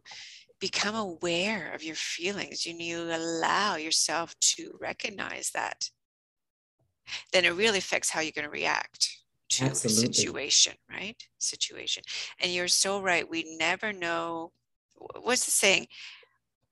become 0.62 0.96
aware 0.96 1.74
of 1.74 1.84
your 1.84 1.98
feelings 1.98 2.66
and 2.66 2.82
you 2.82 3.02
allow 3.12 3.76
yourself 3.76 4.34
to 4.40 4.72
recognize 4.80 5.52
that, 5.54 5.90
then 7.34 7.44
it 7.44 7.56
really 7.56 7.80
affects 7.80 8.10
how 8.10 8.22
you're 8.22 8.32
going 8.32 8.46
to 8.46 8.50
react 8.50 9.10
to 9.50 9.66
Absolutely. 9.66 10.12
a 10.12 10.14
situation, 10.14 10.74
right? 10.90 11.22
Situation. 11.40 12.02
And 12.40 12.54
you're 12.54 12.70
so 12.70 13.02
right. 13.02 13.30
We 13.30 13.58
never 13.58 13.92
know 13.92 14.54
what's 15.24 15.44
the 15.44 15.52
saying? 15.52 15.88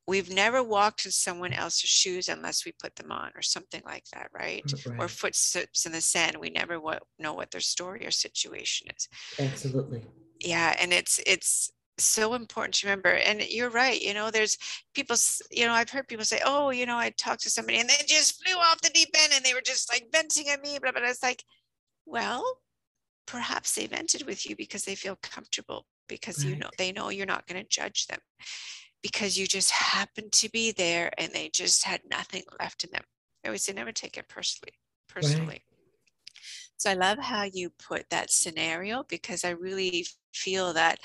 We've 0.08 0.30
never 0.30 0.62
walked 0.62 1.06
in 1.06 1.12
someone 1.12 1.54
else's 1.54 1.90
shoes 1.90 2.28
unless 2.28 2.66
we 2.66 2.74
put 2.74 2.96
them 2.96 3.12
on, 3.12 3.32
or 3.36 3.42
something 3.42 3.82
like 3.86 4.04
that, 4.14 4.28
right? 4.34 4.64
right. 4.86 5.00
Or 5.00 5.08
footsteps 5.08 5.86
in 5.86 5.94
the 5.94 6.02
sand. 6.02 6.38
We 6.38 6.50
never 6.50 6.80
know 7.20 7.34
what 7.34 7.52
their 7.52 7.62
story 7.62 8.06
or 8.06 8.12
situation 8.12 8.88
is. 8.96 9.08
Absolutely. 9.40 10.04
Yeah, 10.40 10.76
and 10.80 10.92
it's 10.92 11.22
it's 11.26 11.72
so 11.98 12.34
important 12.34 12.74
to 12.76 12.88
remember. 12.88 13.12
And 13.12 13.42
you're 13.44 13.70
right. 13.70 14.02
You 14.02 14.14
know, 14.14 14.30
there's 14.30 14.58
people. 14.94 15.16
You 15.52 15.68
know, 15.68 15.74
I've 15.74 15.90
heard 15.90 16.08
people 16.08 16.26
say, 16.26 16.42
"Oh, 16.46 16.72
you 16.72 16.86
know, 16.86 16.98
I 16.98 17.12
talked 17.12 17.44
to 17.44 17.50
somebody 17.50 17.80
and 17.80 17.90
they 17.90 17.96
just 18.06 18.44
flew 18.44 18.58
off 18.58 18.82
the 18.82 18.90
deep 18.90 19.10
end 19.18 19.32
and 19.34 19.46
they 19.46 19.54
were 19.54 19.62
just 19.62 19.92
like 19.92 20.08
venting 20.12 20.50
at 20.50 20.62
me." 20.62 20.80
But 20.82 20.96
it's 20.98 21.24
like, 21.24 21.44
well, 22.06 22.44
perhaps 23.26 23.76
they 23.76 23.88
vented 23.88 24.26
with 24.26 24.50
you 24.50 24.56
because 24.56 24.84
they 24.84 24.96
feel 24.96 25.18
comfortable 25.22 25.86
because 26.10 26.44
right. 26.44 26.54
you 26.54 26.60
know 26.60 26.70
they 26.78 26.92
know 26.92 27.10
you're 27.10 27.26
not 27.26 27.48
going 27.48 27.62
to 27.62 27.70
judge 27.70 28.08
them 28.08 28.20
because 29.04 29.38
you 29.38 29.46
just 29.46 29.70
happened 29.70 30.32
to 30.32 30.50
be 30.50 30.72
there 30.72 31.12
and 31.20 31.32
they 31.32 31.50
just 31.54 31.84
had 31.84 32.02
nothing 32.10 32.42
left 32.60 32.84
in 32.84 32.90
them. 32.92 33.04
I 33.44 33.50
always 33.50 33.64
say 33.64 33.74
never 33.74 33.92
take 33.92 34.18
it 34.18 34.30
personally. 34.30 34.74
Personally. 35.10 35.46
Right. 35.48 35.62
So 36.78 36.90
I 36.90 36.96
love 36.96 37.20
how 37.20 37.44
you 37.44 37.70
put 37.70 38.06
that 38.10 38.32
scenario 38.32 39.04
because 39.08 39.44
I 39.44 39.52
really 39.52 40.08
feel 40.34 40.74
that 40.74 40.98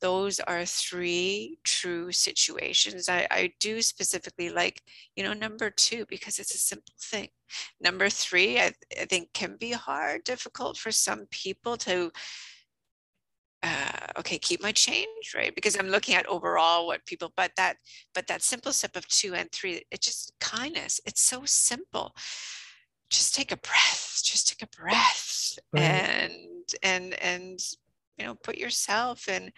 those 0.00 0.40
are 0.40 0.64
three 0.64 1.58
true 1.64 2.10
situations. 2.10 3.08
I, 3.08 3.26
I 3.30 3.52
do 3.60 3.80
specifically 3.80 4.50
like, 4.50 4.82
you 5.14 5.22
know, 5.22 5.32
number 5.32 5.70
two, 5.70 6.04
because 6.08 6.40
it's 6.40 6.54
a 6.54 6.58
simple 6.58 6.94
thing. 7.00 7.28
Number 7.80 8.08
three, 8.08 8.58
I, 8.58 8.72
I 9.00 9.04
think 9.04 9.32
can 9.32 9.56
be 9.60 9.70
hard, 9.70 10.24
difficult 10.24 10.76
for 10.76 10.90
some 10.90 11.26
people 11.30 11.76
to 11.78 12.10
uh, 13.62 14.18
okay 14.18 14.38
keep 14.38 14.62
my 14.62 14.72
change 14.72 15.34
right? 15.36 15.54
Because 15.54 15.78
i'm 15.78 15.88
looking 15.88 16.14
at 16.14 16.26
overall 16.26 16.86
what 16.86 17.04
people 17.06 17.32
but 17.36 17.52
that 17.56 17.76
but 18.14 18.26
that 18.26 18.42
simple 18.42 18.72
step 18.72 18.96
of 18.96 19.06
two 19.08 19.34
and 19.34 19.50
three 19.52 19.82
it's 19.90 20.06
just 20.06 20.32
kindness 20.40 21.00
it's 21.06 21.22
so 21.22 21.42
simple. 21.44 22.14
Just 23.10 23.34
take 23.34 23.52
a 23.52 23.56
breath 23.56 24.20
just 24.24 24.48
take 24.48 24.62
a 24.62 24.76
breath 24.76 25.58
right. 25.72 25.82
and 25.82 26.32
and 26.82 27.14
and 27.22 27.60
you 28.16 28.24
know 28.24 28.34
put 28.42 28.56
yourself 28.56 29.28
in 29.28 29.52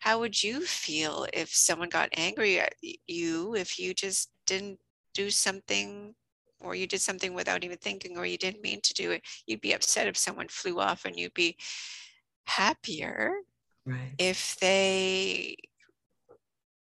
how 0.00 0.20
would 0.20 0.42
you 0.42 0.60
feel 0.60 1.26
if 1.32 1.48
someone 1.54 1.88
got 1.88 2.08
angry 2.16 2.60
at 2.60 2.74
you 3.06 3.54
if 3.54 3.78
you 3.78 3.94
just 3.94 4.30
didn't 4.46 4.78
do 5.14 5.30
something 5.30 6.14
or 6.60 6.74
you 6.74 6.86
did 6.86 7.00
something 7.00 7.34
without 7.34 7.64
even 7.64 7.78
thinking 7.78 8.16
or 8.16 8.26
you 8.26 8.38
didn't 8.38 8.62
mean 8.62 8.80
to 8.82 8.94
do 8.94 9.10
it? 9.10 9.22
You'd 9.46 9.60
be 9.60 9.72
upset 9.72 10.08
if 10.08 10.16
someone 10.16 10.48
flew 10.48 10.80
off 10.80 11.04
and 11.04 11.16
you'd 11.16 11.34
be 11.34 11.56
happier 12.48 13.34
right. 13.86 14.14
if 14.18 14.56
they 14.60 15.56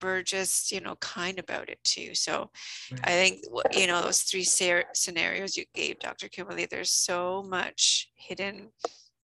were 0.02 0.22
just 0.22 0.72
you 0.72 0.82
know 0.82 0.96
kind 0.98 1.40
about 1.40 1.70
it 1.70 1.82
too 1.86 2.14
so 2.14 2.50
right. 2.92 3.02
i 3.06 3.12
think 3.12 3.42
you 3.72 3.88
know 3.88 4.02
those 4.02 4.24
three 4.24 4.44
scenarios 4.44 5.56
you 5.56 5.64
gave 5.74 5.98
dr 6.00 6.28
kimberly 6.28 6.66
there's 6.66 6.92
so 6.92 7.42
much 7.44 8.10
hidden 8.16 8.70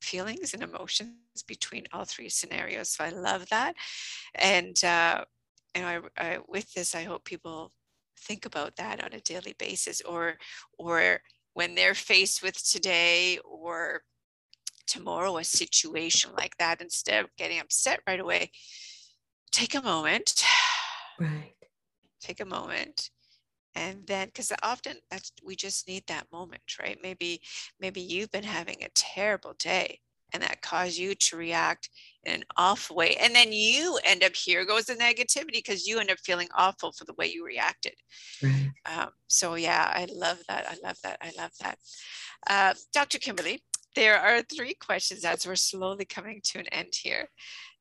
feelings 0.02 0.54
and 0.54 0.62
emotions 0.62 1.16
between 1.48 1.84
all 1.92 2.06
three 2.06 2.30
scenarios 2.30 2.90
so 2.90 3.04
i 3.04 3.10
love 3.10 3.50
that 3.50 3.74
and 4.36 4.84
uh 4.84 5.24
and 5.74 5.86
I, 5.86 6.00
I 6.18 6.38
with 6.48 6.72
this 6.74 6.94
i 6.94 7.04
hope 7.04 7.26
people 7.26 7.72
think 8.20 8.46
about 8.46 8.76
that 8.76 9.04
on 9.04 9.14
a 9.14 9.22
daily 9.22 9.56
basis 9.58 10.02
or 10.02 10.38
or 10.78 11.20
when 11.54 11.74
they're 11.74 11.96
faced 11.96 12.44
with 12.44 12.64
today 12.70 13.40
or 13.44 14.04
tomorrow 14.88 15.38
a 15.38 15.44
situation 15.44 16.32
like 16.38 16.58
that 16.58 16.82
instead 16.82 17.24
of 17.24 17.36
getting 17.38 17.60
upset 17.60 18.00
right 18.08 18.20
away 18.20 18.52
take 19.52 19.76
a 19.76 19.82
moment. 19.82 20.44
Right. 21.20 21.56
Take 22.22 22.40
a 22.42 22.46
moment. 22.46 23.10
And 23.76 24.06
then 24.08 24.28
because 24.28 24.52
often 24.64 24.98
that's 25.12 25.32
we 25.44 25.56
just 25.56 25.88
need 25.88 26.04
that 26.08 26.28
moment 26.32 26.62
right? 26.82 26.98
Maybe 27.02 27.42
maybe 27.80 28.02
you've 28.02 28.32
been 28.32 28.44
having 28.44 28.78
a 28.84 28.90
terrible 28.96 29.54
day 29.58 30.00
and 30.34 30.44
that 30.44 30.62
caused 30.62 30.98
you 30.98 31.16
to 31.16 31.38
react 31.38 31.90
in 32.24 32.34
an 32.34 32.44
awful 32.58 32.96
way. 32.96 33.16
And 33.22 33.34
then 33.34 33.54
you 33.54 34.00
end 34.04 34.24
up 34.24 34.36
here 34.36 34.66
goes 34.66 34.86
the 34.86 34.96
negativity 34.96 35.54
because 35.54 35.88
you 35.88 36.00
end 36.00 36.12
up 36.12 36.18
feeling 36.20 36.50
awful 36.56 36.92
for 36.92 37.06
the 37.06 37.14
way 37.18 37.28
you 37.28 37.46
reacted. 37.46 37.94
Right. 38.44 38.72
um, 38.86 39.10
so 39.28 39.56
yeah 39.56 39.92
i 39.94 40.08
love 40.12 40.40
that. 40.50 40.66
I 40.70 40.76
love 40.86 40.98
that. 41.04 41.18
I 41.22 41.32
love 41.38 41.52
that. 41.62 41.78
Uh, 42.48 42.74
dr 42.94 43.18
kimberly 43.20 43.64
there 43.98 44.20
are 44.20 44.42
three 44.44 44.76
questions 44.76 45.26
as 45.26 45.48
we're 45.48 45.56
slowly 45.56 46.06
coming 46.06 46.40
to 46.44 46.60
an 46.60 46.68
end 46.68 46.94
here 46.94 47.28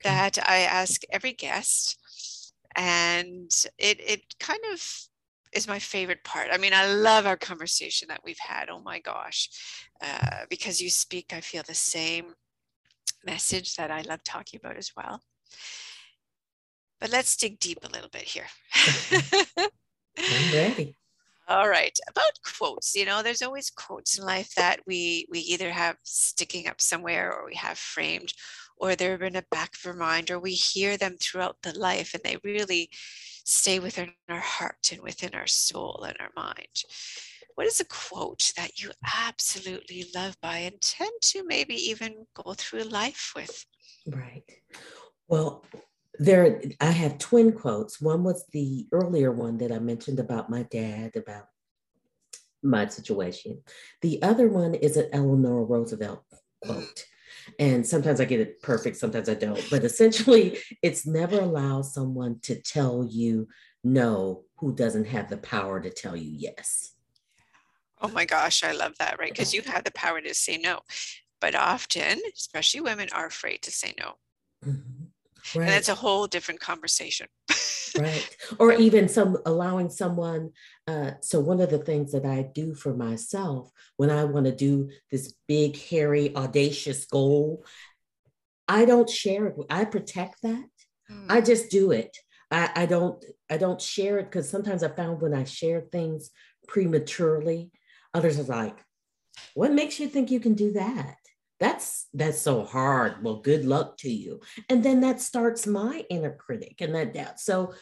that 0.02 0.38
i 0.48 0.60
ask 0.60 1.02
every 1.10 1.32
guest 1.32 2.52
and 2.76 3.50
it 3.78 4.00
it 4.00 4.22
kind 4.40 4.60
of 4.72 5.08
is 5.52 5.66
my 5.66 5.78
favorite 5.78 6.22
part. 6.22 6.48
I 6.52 6.58
mean, 6.58 6.74
I 6.74 6.86
love 6.86 7.26
our 7.26 7.36
conversation 7.36 8.08
that 8.08 8.20
we've 8.24 8.38
had. 8.38 8.68
Oh 8.68 8.80
my 8.80 9.00
gosh. 9.00 9.48
Uh, 10.00 10.44
because 10.50 10.80
you 10.80 10.90
speak, 10.90 11.32
I 11.32 11.40
feel 11.40 11.62
the 11.66 11.74
same 11.74 12.34
message 13.24 13.74
that 13.76 13.90
I 13.90 14.02
love 14.02 14.22
talking 14.22 14.60
about 14.62 14.76
as 14.76 14.92
well. 14.96 15.22
But 17.00 17.10
let's 17.10 17.36
dig 17.36 17.58
deep 17.58 17.78
a 17.84 17.88
little 17.88 18.10
bit 18.10 18.22
here. 18.22 18.46
I'm 20.18 20.52
ready. 20.52 20.96
All 21.48 21.68
right, 21.68 21.96
about 22.08 22.40
quotes. 22.42 22.96
You 22.96 23.04
know, 23.04 23.22
there's 23.22 23.42
always 23.42 23.70
quotes 23.70 24.18
in 24.18 24.24
life 24.24 24.54
that 24.56 24.80
we 24.86 25.26
we 25.30 25.38
either 25.40 25.70
have 25.70 25.96
sticking 26.02 26.66
up 26.66 26.80
somewhere 26.80 27.32
or 27.32 27.46
we 27.46 27.54
have 27.54 27.78
framed 27.78 28.32
or 28.76 28.96
they're 28.96 29.22
in 29.22 29.34
the 29.34 29.44
back 29.50 29.74
of 29.76 29.86
our 29.86 29.94
mind 29.94 30.30
or 30.30 30.40
we 30.40 30.52
hear 30.52 30.96
them 30.96 31.16
throughout 31.20 31.62
the 31.62 31.78
life 31.78 32.14
and 32.14 32.22
they 32.24 32.36
really 32.42 32.90
stay 33.44 33.78
within 33.78 34.12
our 34.28 34.40
heart 34.40 34.90
and 34.92 35.02
within 35.02 35.34
our 35.34 35.46
soul 35.46 36.04
and 36.06 36.16
our 36.20 36.30
mind. 36.36 36.82
What 37.54 37.66
is 37.68 37.80
a 37.80 37.84
quote 37.86 38.50
that 38.56 38.82
you 38.82 38.90
absolutely 39.16 40.06
love 40.14 40.36
by 40.40 40.58
and 40.58 40.80
tend 40.80 41.12
to 41.22 41.44
maybe 41.44 41.74
even 41.74 42.26
go 42.34 42.54
through 42.54 42.82
life 42.82 43.32
with? 43.36 43.64
Right. 44.06 44.44
Well, 45.28 45.64
there 46.18 46.60
I 46.80 46.90
have 46.90 47.18
twin 47.18 47.52
quotes. 47.52 48.00
One 48.00 48.24
was 48.24 48.44
the 48.52 48.86
earlier 48.92 49.32
one 49.32 49.58
that 49.58 49.72
I 49.72 49.78
mentioned 49.78 50.18
about 50.18 50.50
my 50.50 50.62
dad, 50.64 51.16
about 51.16 51.46
my 52.62 52.86
situation. 52.88 53.62
The 54.02 54.22
other 54.22 54.48
one 54.48 54.74
is 54.74 54.96
an 54.96 55.08
Eleanor 55.12 55.64
Roosevelt 55.64 56.24
quote. 56.64 57.04
And 57.58 57.86
sometimes 57.86 58.20
I 58.20 58.24
get 58.24 58.40
it 58.40 58.60
perfect, 58.62 58.96
sometimes 58.96 59.28
I 59.28 59.34
don't. 59.34 59.64
But 59.70 59.84
essentially, 59.84 60.58
it's 60.82 61.06
never 61.06 61.40
allow 61.40 61.82
someone 61.82 62.40
to 62.42 62.60
tell 62.60 63.06
you 63.08 63.48
no 63.84 64.44
who 64.56 64.74
doesn't 64.74 65.06
have 65.06 65.30
the 65.30 65.36
power 65.36 65.80
to 65.80 65.90
tell 65.90 66.16
you 66.16 66.30
yes. 66.30 66.92
Oh 68.00 68.08
my 68.08 68.24
gosh, 68.24 68.62
I 68.62 68.72
love 68.72 68.94
that, 68.98 69.18
right? 69.18 69.30
Because 69.30 69.54
you 69.54 69.62
have 69.62 69.84
the 69.84 69.92
power 69.92 70.20
to 70.20 70.34
say 70.34 70.58
no. 70.58 70.80
But 71.40 71.54
often, 71.54 72.20
especially 72.34 72.80
women, 72.80 73.08
are 73.12 73.26
afraid 73.26 73.62
to 73.62 73.70
say 73.70 73.94
no. 73.98 74.14
Mm-hmm. 74.64 75.05
Right. 75.54 75.64
And 75.64 75.72
that's 75.72 75.88
a 75.88 75.94
whole 75.94 76.26
different 76.26 76.60
conversation. 76.60 77.28
right. 77.98 78.36
Or 78.58 78.72
even 78.72 79.08
some 79.08 79.38
allowing 79.46 79.90
someone. 79.90 80.50
Uh, 80.86 81.12
so 81.20 81.40
one 81.40 81.60
of 81.60 81.70
the 81.70 81.78
things 81.78 82.12
that 82.12 82.24
I 82.24 82.42
do 82.54 82.74
for 82.74 82.94
myself 82.94 83.70
when 83.96 84.10
I 84.10 84.24
want 84.24 84.46
to 84.46 84.54
do 84.54 84.90
this 85.10 85.34
big, 85.46 85.78
hairy, 85.78 86.34
audacious 86.34 87.06
goal, 87.06 87.64
I 88.68 88.84
don't 88.84 89.08
share 89.08 89.46
it. 89.46 89.56
I 89.70 89.84
protect 89.84 90.42
that. 90.42 90.64
Mm. 91.10 91.26
I 91.28 91.40
just 91.40 91.70
do 91.70 91.92
it. 91.92 92.16
I, 92.50 92.70
I 92.74 92.86
don't 92.86 93.24
I 93.50 93.56
don't 93.56 93.80
share 93.80 94.18
it 94.18 94.24
because 94.24 94.48
sometimes 94.48 94.82
I 94.82 94.88
found 94.88 95.20
when 95.20 95.34
I 95.34 95.44
share 95.44 95.80
things 95.80 96.30
prematurely, 96.68 97.70
others 98.14 98.38
are 98.38 98.44
like, 98.44 98.78
what 99.54 99.72
makes 99.72 99.98
you 100.00 100.08
think 100.08 100.30
you 100.30 100.40
can 100.40 100.54
do 100.54 100.72
that? 100.72 101.16
That's 101.58 102.08
that's 102.12 102.40
so 102.40 102.64
hard. 102.64 103.22
Well 103.22 103.36
good 103.36 103.64
luck 103.64 103.96
to 103.98 104.10
you. 104.10 104.40
And 104.68 104.84
then 104.84 105.00
that 105.00 105.20
starts 105.20 105.66
my 105.66 106.04
inner 106.10 106.32
critic 106.32 106.80
and 106.80 106.94
that 106.94 107.14
doubt. 107.14 107.40
So 107.40 107.72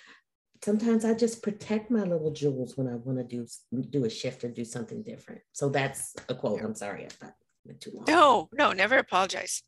sometimes 0.64 1.04
i 1.04 1.12
just 1.12 1.42
protect 1.42 1.90
my 1.90 2.00
little 2.00 2.30
jewels 2.30 2.74
when 2.74 2.88
i 2.88 2.94
want 2.94 3.18
to 3.18 3.24
do 3.24 3.46
do 3.90 4.06
a 4.06 4.10
shift 4.10 4.44
or 4.44 4.48
do 4.48 4.64
something 4.64 5.02
different. 5.02 5.40
So 5.52 5.68
that's 5.68 6.14
a 6.28 6.34
quote. 6.34 6.62
I'm 6.62 6.74
sorry 6.74 7.04
i 7.04 7.08
thought 7.08 7.34
went 7.64 7.80
too 7.80 7.92
long. 7.94 8.04
No 8.06 8.48
no 8.52 8.72
never 8.72 8.98
apologize. 8.98 9.62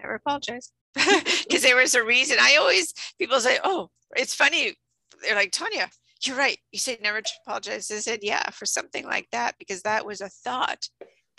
Never 0.00 0.14
apologize. 0.14 0.72
Because 1.50 1.62
there 1.62 1.76
was 1.76 1.96
a 1.96 2.04
reason. 2.04 2.36
I 2.40 2.56
always 2.56 2.94
people 3.18 3.40
say 3.40 3.58
oh 3.64 3.90
it's 4.16 4.34
funny. 4.34 4.74
They're 5.22 5.34
like 5.34 5.52
tanya 5.52 5.90
you're 6.22 6.36
right. 6.36 6.58
You 6.70 6.78
said 6.78 6.98
never 7.00 7.22
apologize. 7.46 7.90
I 7.90 7.96
said 7.96 8.20
yeah 8.22 8.50
for 8.50 8.66
something 8.66 9.04
like 9.04 9.28
that 9.32 9.56
because 9.58 9.82
that 9.82 10.06
was 10.06 10.20
a 10.20 10.28
thought 10.28 10.86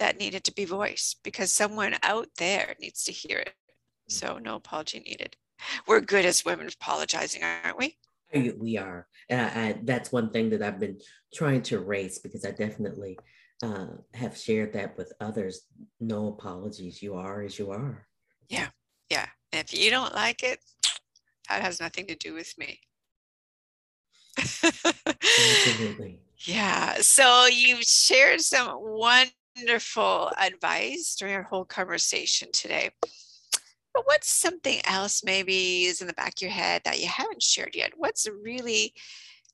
that 0.02 0.18
needed 0.18 0.44
to 0.44 0.52
be 0.52 0.66
voiced 0.66 1.22
because 1.24 1.54
someone 1.54 1.96
out 2.02 2.28
there 2.40 2.74
needs 2.82 3.04
to 3.04 3.12
hear 3.12 3.38
it. 3.38 3.54
So 4.10 4.40
no 4.40 4.56
apology 4.56 5.00
needed. 5.00 5.38
We're 5.88 6.02
good 6.02 6.26
as 6.26 6.44
women 6.44 6.68
apologizing, 6.68 7.44
aren't 7.44 7.78
we? 7.78 7.98
We 8.34 8.80
are. 8.80 9.08
Uh, 9.30 9.74
that's 9.84 10.12
one 10.12 10.32
thing 10.32 10.50
that 10.50 10.64
I've 10.64 10.80
been 10.80 11.00
trying 11.32 11.62
to 11.64 11.76
erase 11.78 12.18
because 12.18 12.44
I 12.46 12.50
definitely 12.50 13.20
uh, 13.62 13.90
have 14.16 14.36
shared 14.36 14.74
that 14.74 14.98
with 14.98 15.14
others. 15.22 15.68
No 16.00 16.30
apologies. 16.30 17.04
You 17.04 17.14
are 17.14 17.44
as 17.44 17.60
you 17.60 17.70
are. 17.70 18.08
Yeah. 18.50 18.70
Yeah. 19.12 19.28
And 19.54 19.64
if 19.64 19.72
you 19.72 19.92
don't 19.92 20.16
like 20.16 20.42
it, 20.42 20.60
that 21.48 21.62
has 21.62 21.80
nothing 21.80 22.08
to 22.08 22.16
do 22.16 22.34
with 22.34 22.58
me. 22.58 22.80
Absolutely. 24.40 26.22
yeah. 26.40 26.96
So 27.02 27.46
you've 27.46 27.84
shared 27.84 28.42
some 28.42 28.70
one 28.70 29.28
wonderful 29.62 30.32
advice 30.40 31.16
during 31.16 31.36
our 31.36 31.44
whole 31.44 31.66
conversation 31.66 32.50
today. 32.52 32.90
But 33.94 34.06
what's 34.06 34.30
something 34.30 34.80
else 34.86 35.24
maybe 35.24 35.84
is 35.84 36.02
in 36.02 36.08
the 36.08 36.14
back 36.14 36.34
of 36.38 36.42
your 36.42 36.52
head 36.52 36.82
that 36.86 37.00
you 37.00 37.08
haven't 37.08 37.44
shared 37.44 37.76
yet? 37.76 37.92
What's 37.96 38.28
really 38.28 38.94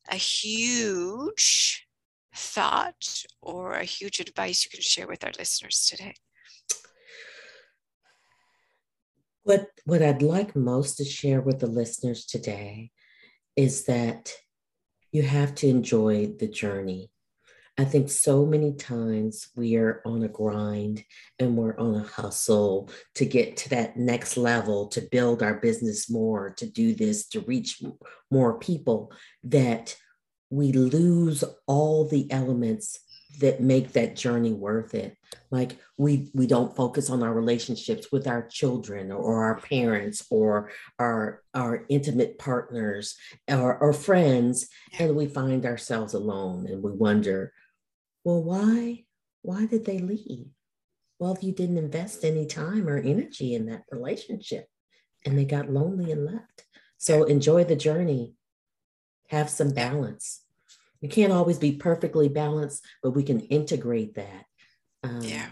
a 0.10 0.15
huge 0.15 1.88
thought 2.36 3.24
or 3.41 3.74
a 3.74 3.84
huge 3.84 4.20
advice 4.20 4.63
you 4.63 4.70
can 4.70 4.82
share 4.82 5.08
with 5.08 5.24
our 5.26 5.32
listeners 5.38 5.88
today? 5.89 6.13
What, 9.43 9.70
what 9.86 10.02
I'd 10.02 10.22
like 10.22 10.56
most 10.56 10.98
to 10.98 11.06
share 11.06 11.41
with 11.41 11.60
the 11.60 11.67
listeners 11.67 12.26
today 12.26 12.91
is 13.56 13.86
that 13.86 14.34
you 15.12 15.24
have 15.24 15.56
to 15.56 15.67
enjoy 15.67 16.28
the 16.28 16.48
journey 16.48 17.10
I 17.80 17.86
think 17.86 18.10
so 18.10 18.44
many 18.44 18.74
times 18.74 19.50
we 19.56 19.76
are 19.76 20.02
on 20.04 20.24
a 20.24 20.28
grind 20.28 21.04
and 21.38 21.56
we're 21.56 21.78
on 21.78 21.94
a 21.94 22.04
hustle 22.04 22.90
to 23.16 23.26
get 23.26 23.56
to 23.58 23.70
that 23.70 23.98
next 23.98 24.36
level, 24.36 24.88
to 24.88 25.02
build 25.02 25.44
our 25.44 25.54
business 25.56 26.10
more, 26.10 26.50
to 26.58 26.66
do 26.66 26.96
this, 26.96 27.28
to 27.30 27.42
reach 27.42 27.84
more 28.32 28.58
people, 28.58 29.12
that 29.44 29.96
we 30.50 30.72
lose 30.72 31.44
all 31.68 32.08
the 32.08 32.32
elements 32.32 32.98
that 33.40 33.62
make 33.62 33.92
that 33.92 34.16
journey 34.16 34.54
worth 34.54 34.96
it. 34.96 35.16
Like 35.52 35.78
we 35.98 36.32
we 36.34 36.48
don't 36.48 36.76
focus 36.76 37.12
on 37.12 37.22
our 37.22 37.34
relationships 37.34 38.12
with 38.12 38.26
our 38.26 38.48
children 38.48 39.12
or 39.12 39.44
our 39.44 39.60
parents 39.60 40.26
or 40.32 40.72
our 40.98 41.44
our 41.54 41.86
intimate 41.90 42.40
partners 42.40 43.16
or, 43.48 43.78
or 43.78 43.94
friends 43.94 44.68
and 44.98 45.16
we 45.16 45.28
find 45.28 45.66
ourselves 45.66 46.16
alone 46.16 46.66
and 46.68 46.82
we 46.82 46.92
wonder 46.92 47.54
well, 48.28 48.44
why? 48.44 49.06
Why 49.42 49.68
did 49.68 49.86
they 49.86 50.00
leave? 50.00 50.48
Well, 51.18 51.32
if 51.32 51.44
you 51.44 51.54
didn't 51.54 51.78
invest 51.78 52.26
any 52.26 52.46
time 52.46 52.90
or 52.90 52.98
energy 52.98 53.56
in 53.56 53.68
that 53.68 53.84
relationship 53.90 54.66
and 55.26 55.38
they 55.38 55.46
got 55.46 55.72
lonely 55.72 56.12
and 56.12 56.26
left. 56.26 56.66
So 56.98 57.24
enjoy 57.24 57.63
the 57.63 57.78
journey, 57.78 58.34
have 59.30 59.50
some 59.50 59.70
balance. 59.70 60.44
You 61.00 61.08
can't 61.08 61.32
always 61.32 61.58
be 61.58 61.78
perfectly 61.78 62.28
balanced, 62.28 62.84
but 63.02 63.12
we 63.12 63.24
can 63.24 63.40
integrate 63.40 64.16
that. 64.16 64.44
Um, 65.04 65.22
yeah. 65.22 65.52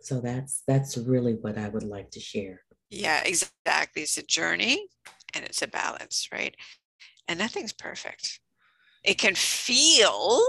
So 0.00 0.22
that's 0.22 0.62
that's 0.66 0.96
really 0.96 1.34
what 1.34 1.58
I 1.58 1.68
would 1.68 1.82
like 1.82 2.12
to 2.12 2.20
share. 2.20 2.62
Yeah, 2.88 3.24
exactly. 3.26 4.04
It's 4.04 4.16
a 4.16 4.22
journey 4.22 4.88
and 5.34 5.44
it's 5.44 5.60
a 5.60 5.68
balance, 5.68 6.30
right? 6.32 6.56
And 7.28 7.38
nothing's 7.38 7.74
perfect. 7.74 8.40
It 9.04 9.18
can 9.18 9.34
feel 9.34 10.40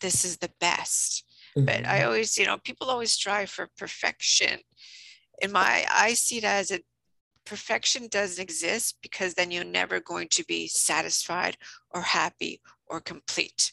this 0.00 0.24
is 0.24 0.38
the 0.38 0.50
best. 0.60 1.24
Mm-hmm. 1.56 1.66
But 1.66 1.86
I 1.86 1.98
mm-hmm. 1.98 2.06
always, 2.06 2.38
you 2.38 2.46
know, 2.46 2.58
people 2.58 2.90
always 2.90 3.12
strive 3.12 3.50
for 3.50 3.68
perfection. 3.76 4.60
In 5.42 5.52
my, 5.52 5.86
I 5.90 6.14
see 6.14 6.38
it 6.38 6.44
as 6.44 6.70
a 6.70 6.80
perfection 7.44 8.08
doesn't 8.08 8.42
exist 8.42 8.98
because 9.02 9.34
then 9.34 9.50
you're 9.50 9.64
never 9.64 10.00
going 10.00 10.28
to 10.32 10.44
be 10.44 10.66
satisfied 10.66 11.56
or 11.90 12.02
happy 12.02 12.60
or 12.86 13.00
complete. 13.00 13.72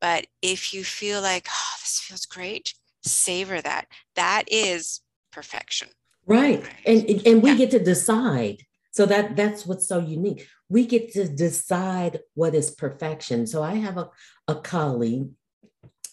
But 0.00 0.26
if 0.42 0.72
you 0.72 0.84
feel 0.84 1.20
like, 1.22 1.48
oh, 1.48 1.74
this 1.80 2.00
feels 2.00 2.26
great, 2.26 2.74
savor 3.02 3.60
that. 3.60 3.86
That 4.14 4.44
is 4.48 5.00
perfection. 5.32 5.88
Right. 6.26 6.62
right. 6.62 6.72
And 6.84 7.26
and 7.26 7.42
we 7.42 7.50
yeah. 7.50 7.56
get 7.56 7.70
to 7.72 7.78
decide 7.78 8.58
So 8.90 9.06
that 9.06 9.36
that's 9.36 9.66
what's 9.66 9.86
so 9.86 9.98
unique. 10.00 10.46
We 10.68 10.86
get 10.86 11.12
to 11.12 11.28
decide 11.28 12.20
what 12.34 12.54
is 12.54 12.70
perfection. 12.70 13.46
So 13.46 13.62
I 13.62 13.74
have 13.74 13.96
a, 13.96 14.10
a 14.46 14.56
colleague. 14.56 15.28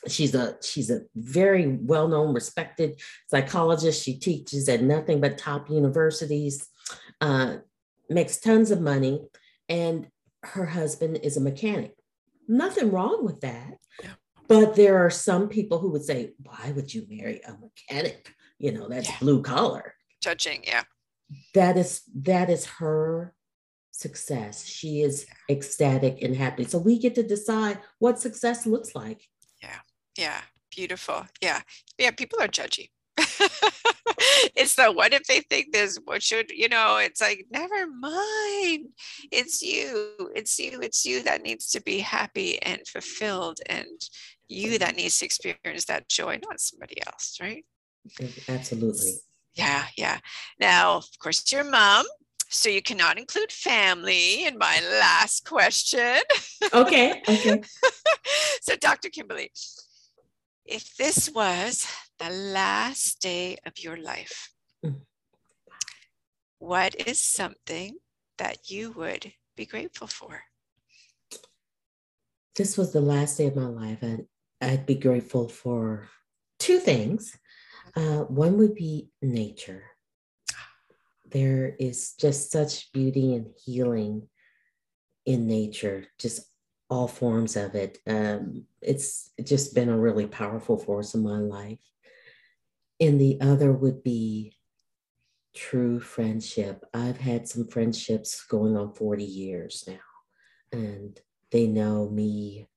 She's 0.07 0.35
a 0.35 0.57
she's 0.61 0.91
a 0.91 1.01
very 1.15 1.67
well-known, 1.67 2.33
respected 2.33 3.01
psychologist. 3.27 4.03
She 4.03 4.17
teaches 4.17 4.69
at 4.69 4.83
nothing 4.83 5.19
but 5.19 5.37
top 5.37 5.69
universities, 5.69 6.67
uh, 7.21 7.57
makes 8.09 8.37
tons 8.37 8.69
of 8.69 8.81
money, 8.81 9.25
and 9.67 10.07
her 10.43 10.67
husband 10.67 11.19
is 11.23 11.37
a 11.37 11.41
mechanic. 11.41 11.95
Nothing 12.47 12.91
wrong 12.91 13.25
with 13.25 13.41
that. 13.41 13.77
Yeah. 14.03 14.11
But 14.47 14.75
there 14.75 14.99
are 15.03 15.09
some 15.09 15.49
people 15.49 15.79
who 15.79 15.89
would 15.89 16.05
say, 16.05 16.33
why 16.37 16.71
would 16.75 16.93
you 16.93 17.07
marry 17.09 17.41
a 17.41 17.57
mechanic? 17.57 18.31
You 18.59 18.73
know, 18.73 18.87
that's 18.87 19.09
yeah. 19.09 19.17
blue 19.19 19.41
collar. 19.41 19.95
Judging, 20.21 20.63
yeah 20.67 20.83
that 21.53 21.77
is 21.77 22.01
that 22.15 22.49
is 22.49 22.65
her 22.65 23.33
success. 23.95 24.65
She 24.65 25.01
is 25.01 25.25
ecstatic 25.49 26.21
and 26.21 26.35
happy. 26.35 26.65
So 26.65 26.77
we 26.77 26.99
get 26.99 27.15
to 27.15 27.23
decide 27.23 27.79
what 27.99 28.19
success 28.19 28.65
looks 28.65 28.95
like. 28.95 29.21
Yeah. 29.61 29.79
Yeah. 30.17 30.41
Beautiful. 30.75 31.25
Yeah. 31.41 31.61
Yeah 31.97 32.11
people 32.11 32.39
are 32.41 32.47
judgy. 32.47 32.89
It's 34.55 34.75
the 34.75 34.91
what 34.91 35.13
if 35.13 35.23
they 35.27 35.41
think 35.41 35.73
this 35.73 35.99
what 36.05 36.21
should 36.21 36.49
you 36.51 36.69
know 36.69 36.97
it's 36.97 37.21
like 37.21 37.45
never 37.51 37.87
mind. 37.87 38.87
It's 39.31 39.61
you. 39.61 40.13
It's 40.35 40.57
you. 40.59 40.79
It's 40.81 41.05
you 41.05 41.23
that 41.23 41.41
needs 41.41 41.71
to 41.71 41.81
be 41.81 41.99
happy 41.99 42.61
and 42.61 42.85
fulfilled 42.87 43.59
and 43.67 43.99
you 44.47 44.77
that 44.77 44.95
needs 44.95 45.19
to 45.19 45.25
experience 45.25 45.85
that 45.85 46.07
joy 46.09 46.39
not 46.43 46.59
somebody 46.59 46.97
else 47.05 47.37
right? 47.41 47.65
Absolutely. 48.47 49.13
Yeah, 49.55 49.85
yeah. 49.97 50.19
Now, 50.59 50.97
of 50.97 51.19
course, 51.19 51.51
your 51.51 51.63
mom. 51.63 52.05
So 52.55 52.69
you 52.69 52.81
cannot 52.81 53.19
include 53.19 53.51
family 53.51 54.45
in 54.45 54.57
my 54.57 54.81
last 54.99 55.45
question. 55.45 56.19
Okay. 56.73 57.21
Okay. 57.27 57.61
so, 58.61 58.77
Dr. 58.77 59.09
Kimberly, 59.09 59.51
if 60.65 60.95
this 60.95 61.29
was 61.29 61.85
the 62.17 62.29
last 62.29 63.21
day 63.21 63.57
of 63.65 63.73
your 63.77 63.97
life, 63.97 64.51
mm. 64.83 64.95
what 66.57 66.95
is 66.95 67.19
something 67.19 67.97
that 68.37 68.69
you 68.69 68.91
would 68.93 69.33
be 69.57 69.65
grateful 69.65 70.07
for? 70.07 70.43
This 72.55 72.77
was 72.77 72.93
the 72.93 73.01
last 73.01 73.37
day 73.37 73.47
of 73.47 73.57
my 73.57 73.65
life, 73.65 74.01
and 74.01 74.27
I'd 74.61 74.85
be 74.85 74.95
grateful 74.95 75.49
for 75.49 76.07
two 76.57 76.79
things. 76.79 77.37
Uh, 77.97 78.21
one 78.21 78.57
would 78.57 78.75
be 78.75 79.09
nature. 79.21 79.83
There 81.31 81.75
is 81.79 82.13
just 82.13 82.51
such 82.51 82.91
beauty 82.91 83.35
and 83.35 83.47
healing 83.63 84.27
in 85.25 85.47
nature, 85.47 86.05
just 86.19 86.51
all 86.89 87.07
forms 87.07 87.55
of 87.55 87.75
it. 87.75 87.97
Um, 88.07 88.65
it's 88.81 89.31
just 89.43 89.73
been 89.73 89.89
a 89.89 89.97
really 89.97 90.27
powerful 90.27 90.77
force 90.77 91.15
in 91.15 91.23
my 91.23 91.39
life. 91.39 91.79
And 92.99 93.19
the 93.19 93.39
other 93.41 93.71
would 93.71 94.03
be 94.03 94.53
true 95.55 95.99
friendship. 95.99 96.85
I've 96.93 97.17
had 97.17 97.47
some 97.47 97.67
friendships 97.67 98.45
going 98.45 98.77
on 98.77 98.93
40 98.93 99.23
years 99.23 99.83
now, 99.87 100.77
and 100.79 101.19
they 101.51 101.67
know 101.67 102.09
me 102.09 102.67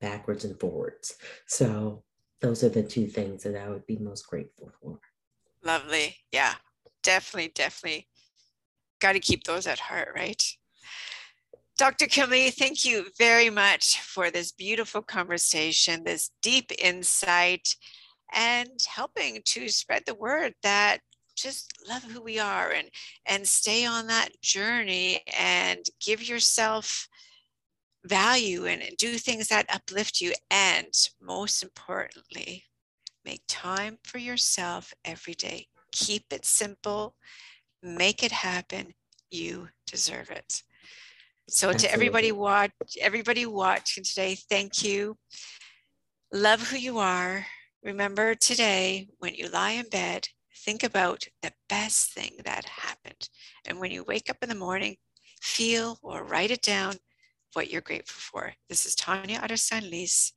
backwards 0.00 0.44
and 0.44 0.58
forwards. 0.58 1.16
So 1.46 2.04
those 2.40 2.62
are 2.64 2.68
the 2.68 2.82
two 2.82 3.06
things 3.06 3.42
that 3.42 3.56
I 3.56 3.68
would 3.68 3.86
be 3.86 3.98
most 3.98 4.26
grateful 4.28 4.70
for. 4.80 5.00
Lovely. 5.62 6.16
Yeah, 6.32 6.54
definitely, 7.08 7.50
definitely. 7.54 8.06
Got 9.00 9.12
to 9.12 9.20
keep 9.20 9.44
those 9.44 9.66
at 9.66 9.78
heart, 9.78 10.10
right? 10.14 10.42
Dr. 11.78 12.06
Kimberly, 12.06 12.50
thank 12.50 12.84
you 12.84 13.06
very 13.16 13.48
much 13.48 13.98
for 14.02 14.30
this 14.30 14.52
beautiful 14.52 15.00
conversation, 15.00 16.04
this 16.04 16.30
deep 16.42 16.70
insight, 16.78 17.76
and 18.34 18.68
helping 18.86 19.40
to 19.46 19.70
spread 19.70 20.02
the 20.04 20.16
word 20.16 20.52
that 20.62 20.98
just 21.34 21.72
love 21.88 22.02
who 22.02 22.20
we 22.20 22.38
are 22.38 22.72
and 22.72 22.90
and 23.24 23.48
stay 23.48 23.86
on 23.86 24.08
that 24.08 24.28
journey 24.42 25.22
and 25.38 25.86
give 26.04 26.28
yourself 26.28 27.08
value 28.04 28.66
and 28.66 28.82
do 28.98 29.16
things 29.16 29.48
that 29.48 29.72
uplift 29.72 30.20
you. 30.20 30.34
And 30.50 30.92
most 31.22 31.62
importantly, 31.62 32.64
make 33.24 33.42
time 33.48 33.96
for 34.04 34.18
yourself 34.18 34.92
every 35.06 35.34
day. 35.34 35.68
Keep 35.92 36.32
it 36.32 36.44
simple, 36.44 37.14
make 37.82 38.22
it 38.22 38.32
happen. 38.32 38.94
You 39.30 39.68
deserve 39.86 40.30
it. 40.30 40.62
So 41.48 41.70
Absolutely. 41.70 41.88
to 41.88 41.94
everybody 41.94 42.32
watch, 42.32 42.72
everybody 43.00 43.46
watching 43.46 44.04
today, 44.04 44.36
thank 44.50 44.84
you. 44.84 45.16
Love 46.32 46.68
who 46.68 46.76
you 46.76 46.98
are. 46.98 47.46
Remember 47.82 48.34
today, 48.34 49.08
when 49.18 49.34
you 49.34 49.48
lie 49.48 49.70
in 49.70 49.88
bed, 49.88 50.28
think 50.64 50.82
about 50.82 51.24
the 51.42 51.52
best 51.68 52.12
thing 52.12 52.32
that 52.44 52.66
happened. 52.66 53.28
And 53.66 53.78
when 53.80 53.90
you 53.90 54.04
wake 54.04 54.28
up 54.28 54.36
in 54.42 54.48
the 54.48 54.54
morning, 54.54 54.96
feel 55.40 55.98
or 56.02 56.24
write 56.24 56.50
it 56.50 56.62
down 56.62 56.96
what 57.54 57.70
you're 57.70 57.80
grateful 57.80 58.20
for. 58.20 58.52
This 58.68 58.84
is 58.84 58.94
Tanya 58.94 59.38
out 59.38 59.50
of 59.50 59.58
San 59.58 59.84
Luis 59.84 60.32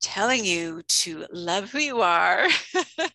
telling 0.00 0.44
you 0.44 0.82
to 0.88 1.26
love 1.32 1.70
who 1.70 1.78
you 1.78 2.00
are, 2.00 2.46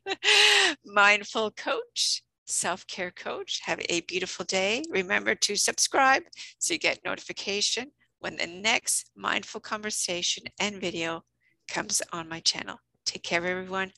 mindful 0.85 1.51
coach, 1.51 2.21
self 2.45 2.85
care 2.87 3.11
coach. 3.11 3.61
Have 3.63 3.81
a 3.89 4.01
beautiful 4.01 4.45
day. 4.45 4.83
Remember 4.89 5.35
to 5.35 5.55
subscribe 5.55 6.23
so 6.59 6.73
you 6.73 6.79
get 6.79 6.99
notification 7.05 7.91
when 8.19 8.37
the 8.37 8.47
next 8.47 9.11
mindful 9.15 9.61
conversation 9.61 10.43
and 10.59 10.79
video 10.79 11.23
comes 11.67 12.01
on 12.11 12.29
my 12.29 12.39
channel. 12.39 12.77
Take 13.05 13.23
care, 13.23 13.45
everyone. 13.45 13.91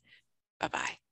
Bye 0.60 0.70
bye. 0.70 1.05